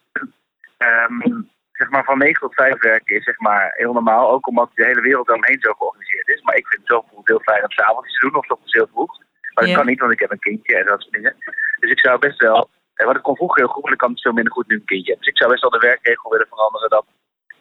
Ehm, 0.77 1.41
zeg 1.77 1.89
maar 1.89 2.03
van 2.03 2.17
9 2.17 2.39
tot 2.39 2.53
5 2.53 2.81
werken 2.81 3.15
is 3.15 3.23
zeg 3.23 3.39
maar 3.39 3.73
heel 3.75 3.93
normaal, 3.93 4.31
ook 4.31 4.47
omdat 4.47 4.69
de 4.73 4.85
hele 4.85 5.01
wereld 5.01 5.27
daaromheen 5.27 5.59
zo 5.59 5.73
georganiseerd 5.73 6.27
is. 6.27 6.41
Maar 6.41 6.55
ik 6.55 6.67
vind 6.67 6.81
het 6.81 6.91
zo 6.91 6.99
bijvoorbeeld 6.99 7.27
heel 7.27 7.53
fijn 7.53 7.63
om 7.63 7.71
s'avonds 7.71 8.13
te 8.13 8.19
doen 8.19 8.35
of 8.35 8.47
toch 8.47 8.59
heel 8.63 8.87
vroeg. 8.91 9.17
Maar 9.17 9.63
dat 9.63 9.67
Ja. 9.73 9.75
kan 9.75 9.85
niet, 9.85 9.99
want 9.99 10.11
ik 10.11 10.19
heb 10.19 10.31
een 10.31 10.39
kindje 10.49 10.75
en 10.77 10.85
dat 10.85 11.01
soort 11.01 11.13
dingen. 11.13 11.35
Dus 11.79 11.91
ik 11.91 11.99
zou 11.99 12.19
best 12.19 12.39
wel, 12.41 12.69
en 12.95 13.05
wat 13.05 13.15
ik 13.15 13.21
kon 13.21 13.35
vroeger 13.35 13.63
heel 13.63 13.73
goed, 13.73 13.83
maar 13.83 13.91
ik 13.91 13.97
kan 13.97 14.11
het 14.11 14.21
veel 14.21 14.33
minder 14.33 14.53
goed 14.53 14.67
nu 14.67 14.75
een 14.75 14.85
kindje 14.85 15.11
heb. 15.11 15.19
Dus 15.19 15.27
ik 15.33 15.37
zou 15.37 15.49
best 15.49 15.61
wel 15.61 15.71
de 15.71 15.87
werkregel 15.87 16.29
willen 16.31 16.47
veranderen 16.47 16.89
dat, 16.89 17.05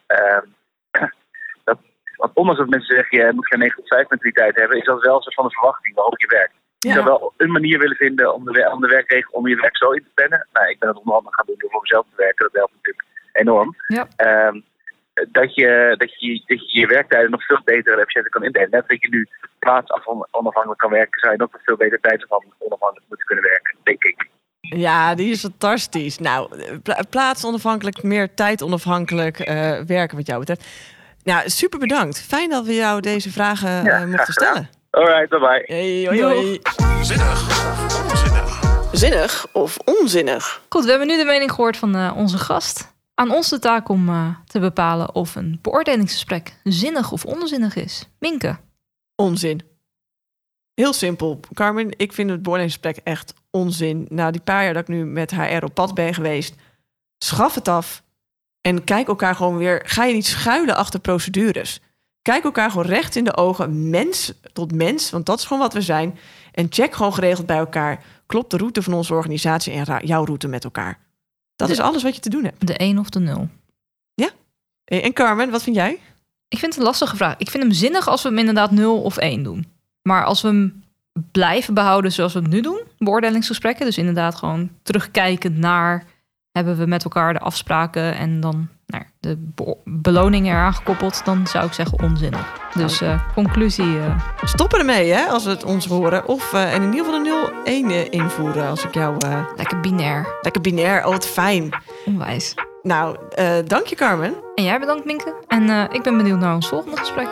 ehm, 0.07 0.45
dat 1.69 1.77
want 2.15 2.31
ondanks 2.33 2.59
dat 2.59 2.69
mensen 2.69 2.95
zeggen, 2.95 3.25
je 3.25 3.33
moet 3.33 3.47
geen 3.47 3.59
9 3.59 3.75
tot 3.75 3.87
5 3.87 4.09
mentaliteit 4.09 4.55
hebben, 4.55 4.77
is 4.77 4.85
dat 4.85 5.01
wel 5.01 5.15
een 5.15 5.21
soort 5.21 5.35
van 5.35 5.45
een 5.45 5.51
verwachting 5.51 5.95
waarop 5.95 6.19
je 6.19 6.27
werkt. 6.27 6.53
Je 6.77 6.91
zou 6.91 7.05
wel 7.05 7.33
een 7.37 7.51
manier 7.51 7.79
willen 7.79 7.95
vinden 7.95 8.33
om 8.33 8.45
de, 8.45 8.71
om 8.71 8.81
de 8.81 8.87
werkregel, 8.87 9.31
om 9.33 9.47
je 9.47 9.55
werk 9.55 9.77
zo 9.77 9.91
in 9.91 10.03
te 10.03 10.09
plannen. 10.13 10.47
Nou, 10.53 10.69
ik 10.69 10.79
ben 10.79 10.89
het 10.89 10.97
onder 10.97 11.15
andere 11.15 11.35
gaan 11.35 11.45
doen 11.45 11.55
door 11.57 11.71
voor 11.71 11.81
mezelf 11.81 12.05
te 12.09 12.15
werken. 12.15 12.45
Dat 12.45 12.53
helpt 12.53 12.73
natuurlijk 12.73 13.05
enorm. 13.35 13.75
Ja. 13.87 14.07
Ehm, 14.15 14.59
dat, 15.31 15.55
je, 15.55 15.95
dat, 15.97 16.19
je, 16.19 16.43
dat 16.45 16.71
je 16.71 16.79
je 16.79 16.87
werktijden 16.87 17.31
nog 17.31 17.45
veel 17.45 17.61
beter 17.63 17.93
en 17.93 17.99
efficiënter 17.99 18.31
kan 18.31 18.43
indelen. 18.43 18.69
Net 18.69 18.87
dat 18.87 19.01
je 19.01 19.09
nu 19.09 19.27
plaatsaf 19.59 20.07
onafhankelijk 20.31 20.79
kan 20.79 20.91
werken, 20.91 21.19
zou 21.19 21.31
je 21.31 21.39
nog 21.39 21.49
veel 21.63 21.77
beter 21.77 21.99
tijd 21.99 22.25
van 22.27 22.43
onafhankelijk 22.57 23.05
moeten 23.07 23.27
kunnen 23.27 23.45
werken, 23.45 23.75
denk 23.83 24.03
ik. 24.03 24.27
Ja, 24.59 25.15
die 25.15 25.31
is 25.31 25.39
fantastisch. 25.39 26.17
Nou, 26.17 26.49
pla 26.83 27.03
plaatsonafhankelijk, 27.09 28.03
meer 28.03 28.33
tijdonafhankelijk 28.33 29.39
eh, 29.39 29.79
werken 29.79 30.17
wat 30.17 30.27
jou 30.27 30.39
betreft. 30.39 30.65
Nou, 31.23 31.49
super 31.49 31.79
bedankt. 31.79 32.21
Fijn 32.21 32.49
dat 32.49 32.65
we 32.65 32.73
jou 32.73 33.01
deze 33.01 33.31
vragen 33.31 33.85
eh, 33.85 34.05
mochten 34.05 34.33
stellen. 34.33 34.69
Alright, 34.91 35.29
bye 35.29 35.39
bye. 35.39 35.63
Hey, 35.65 36.05
hoi, 36.05 36.23
hoi. 36.23 36.59
Zinnig 37.01 37.43
of 37.43 38.11
onzinnig? 38.11 38.59
Zinnig 38.91 39.47
of 39.51 39.77
onzinnig? 39.85 40.61
Goed, 40.69 40.83
we 40.83 40.89
hebben 40.89 41.07
nu 41.07 41.17
de 41.17 41.25
mening 41.25 41.51
gehoord 41.51 41.77
van 41.77 41.95
eh, 41.95 42.17
onze 42.17 42.37
gast. 42.37 42.94
Aan 43.15 43.31
ons 43.31 43.49
de 43.49 43.59
taak 43.59 43.89
om 43.89 44.09
eh, 44.09 44.35
te 44.45 44.59
bepalen 44.59 45.15
of 45.15 45.35
een 45.35 45.59
beoordelingsgesprek 45.61 46.59
zinnig 46.63 47.11
of 47.11 47.25
onzinnig 47.25 47.75
is. 47.75 48.09
Minke. 48.19 48.57
Onzin. 49.15 49.61
Heel 50.73 50.93
simpel. 50.93 51.39
Carmen, 51.53 51.89
ik 51.97 52.13
vind 52.13 52.29
het 52.29 52.41
beoordelingsgesprek 52.41 52.97
echt 53.03 53.33
onzin. 53.51 54.05
Nou, 54.09 54.31
die 54.31 54.41
paar 54.41 54.63
jaar 54.63 54.73
dat 54.73 54.81
ik 54.81 54.87
nu 54.87 55.05
met 55.05 55.31
HR 55.31 55.63
op 55.63 55.73
pad 55.73 55.93
ben 55.93 56.13
geweest, 56.13 56.55
schaf 57.17 57.55
het 57.55 57.67
af. 57.67 58.03
En 58.61 58.83
kijk 58.83 59.07
elkaar 59.07 59.35
gewoon 59.35 59.57
weer. 59.57 59.81
Ga 59.85 60.03
je 60.03 60.13
niet 60.13 60.25
schuilen 60.25 60.75
achter 60.75 60.99
procedures. 60.99 61.81
Kijk 62.21 62.43
elkaar 62.43 62.71
gewoon 62.71 62.85
recht 62.85 63.15
in 63.15 63.23
de 63.23 63.37
ogen, 63.37 63.89
mens 63.89 64.33
tot 64.53 64.73
mens, 64.73 65.09
want 65.09 65.25
dat 65.25 65.39
is 65.39 65.45
gewoon 65.45 65.61
wat 65.61 65.73
we 65.73 65.81
zijn. 65.81 66.17
En 66.51 66.67
check 66.69 66.93
gewoon 66.93 67.13
geregeld 67.13 67.45
bij 67.45 67.57
elkaar. 67.57 68.03
Klopt 68.25 68.51
de 68.51 68.57
route 68.57 68.81
van 68.83 68.93
onze 68.93 69.13
organisatie 69.13 69.73
en 69.73 70.05
jouw 70.05 70.25
route 70.25 70.47
met 70.47 70.63
elkaar? 70.63 71.04
Dat 71.55 71.69
is 71.69 71.77
Ja. 71.77 71.83
alles 71.83 72.03
wat 72.03 72.15
je 72.15 72.21
te 72.21 72.29
doen 72.29 72.43
hebt. 72.43 72.67
De 72.67 72.77
1 72.77 72.97
of 72.99 73.09
de 73.09 73.19
0. 73.19 73.49
En 74.85 75.01
en 75.01 75.13
Carmen, 75.13 75.49
wat 75.49 75.63
vind 75.63 75.75
jij? 75.75 75.99
Ik 76.47 76.57
vind 76.59 76.71
het 76.73 76.77
een 76.77 76.87
lastige 76.87 77.15
vraag. 77.15 77.35
Ik 77.37 77.49
vind 77.49 77.63
hem 77.63 77.71
zinnig 77.71 78.07
als 78.07 78.21
we 78.23 78.29
hem 78.29 78.37
inderdaad 78.37 78.71
0 78.71 79.01
of 79.01 79.17
1 79.17 79.43
doen. 79.43 79.65
Maar 80.01 80.25
als 80.25 80.41
we 80.41 80.47
hem 80.47 80.83
blijven 81.31 81.73
behouden 81.73 82.11
zoals 82.11 82.33
we 82.33 82.39
het 82.39 82.49
nu 82.49 82.61
doen, 82.61 82.81
beoordelingsgesprekken, 82.97 83.85
dus 83.85 83.97
inderdaad 83.97 84.35
gewoon 84.35 84.69
terugkijkend 84.83 85.57
naar 85.57 86.05
hebben 86.51 86.77
we 86.77 86.85
met 86.85 87.03
elkaar 87.03 87.33
de 87.33 87.39
afspraken 87.39 88.15
en 88.15 88.39
dan 88.39 88.55
ja, 88.55 88.74
de 89.27 89.51
be- 89.55 89.77
beloning 89.85 90.47
eraan 90.47 90.73
gekoppeld, 90.73 91.21
dan 91.25 91.47
zou 91.47 91.65
ik 91.65 91.73
zeggen 91.73 92.01
onzinnig. 92.03 92.53
Dus 92.73 93.01
eh, 93.01 93.19
conclusie, 93.33 93.99
eh, 93.99 94.19
Stoppen 94.43 94.79
ermee, 94.79 95.11
hè, 95.11 95.25
als 95.25 95.43
we 95.43 95.49
het 95.49 95.63
ons 95.63 95.85
horen. 95.87 96.27
Of 96.27 96.53
eh, 96.53 96.73
en 96.73 96.81
in 96.81 96.93
ieder 96.93 97.05
geval 97.05 97.19
een 97.65 97.85
0-1 97.89 97.91
eh, 97.91 98.11
invoeren, 98.11 98.67
als 98.69 98.83
ik 98.83 98.93
jou... 98.93 99.17
lekker 99.55 99.79
binair, 99.79 100.37
lekker 100.41 100.61
binair, 100.61 101.05
oh 101.05 101.11
wat 101.11 101.25
fijn. 101.27 101.69
onwijs. 102.05 102.53
Nou, 102.81 103.17
dank 103.65 103.85
je 103.85 103.95
Carmen. 103.95 104.33
En 104.55 104.63
jij 104.63 104.79
bedankt 104.79 105.05
Minke. 105.05 105.33
En 105.47 105.69
ik 105.91 106.03
ben 106.03 106.17
benieuwd 106.17 106.39
naar 106.39 106.55
ons 106.55 106.67
volgende 106.67 106.97
gesprek. 106.97 107.27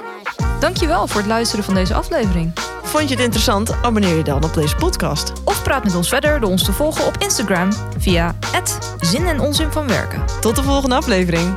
Dankjewel 0.64 1.08
voor 1.08 1.20
het 1.20 1.30
luisteren 1.30 1.66
van 1.66 1.74
deze 1.74 1.94
aflevering. 1.94 2.54
Vond 2.84 3.10
je 3.10 3.16
het 3.16 3.24
interessant? 3.24 3.72
Abonneer 3.82 4.16
je 4.16 4.24
dan 4.24 4.44
op 4.44 4.54
deze 4.54 4.76
podcast. 4.76 5.34
Of 5.44 5.64
praat 5.64 5.84
met 5.84 5.96
ons 5.96 6.10
verder 6.10 6.40
door 6.40 6.50
ons 6.50 6.64
te 6.64 6.72
volgen 6.72 7.06
op 7.06 7.18
Instagram 7.18 7.70
via 7.98 8.36
zin 9.00 9.28
en 9.28 9.40
onzin 9.40 9.72
van 9.72 9.88
werken. 9.88 10.24
Tot 10.42 10.56
de 10.56 10.64
volgende 10.64 10.96
aflevering. 10.96 11.56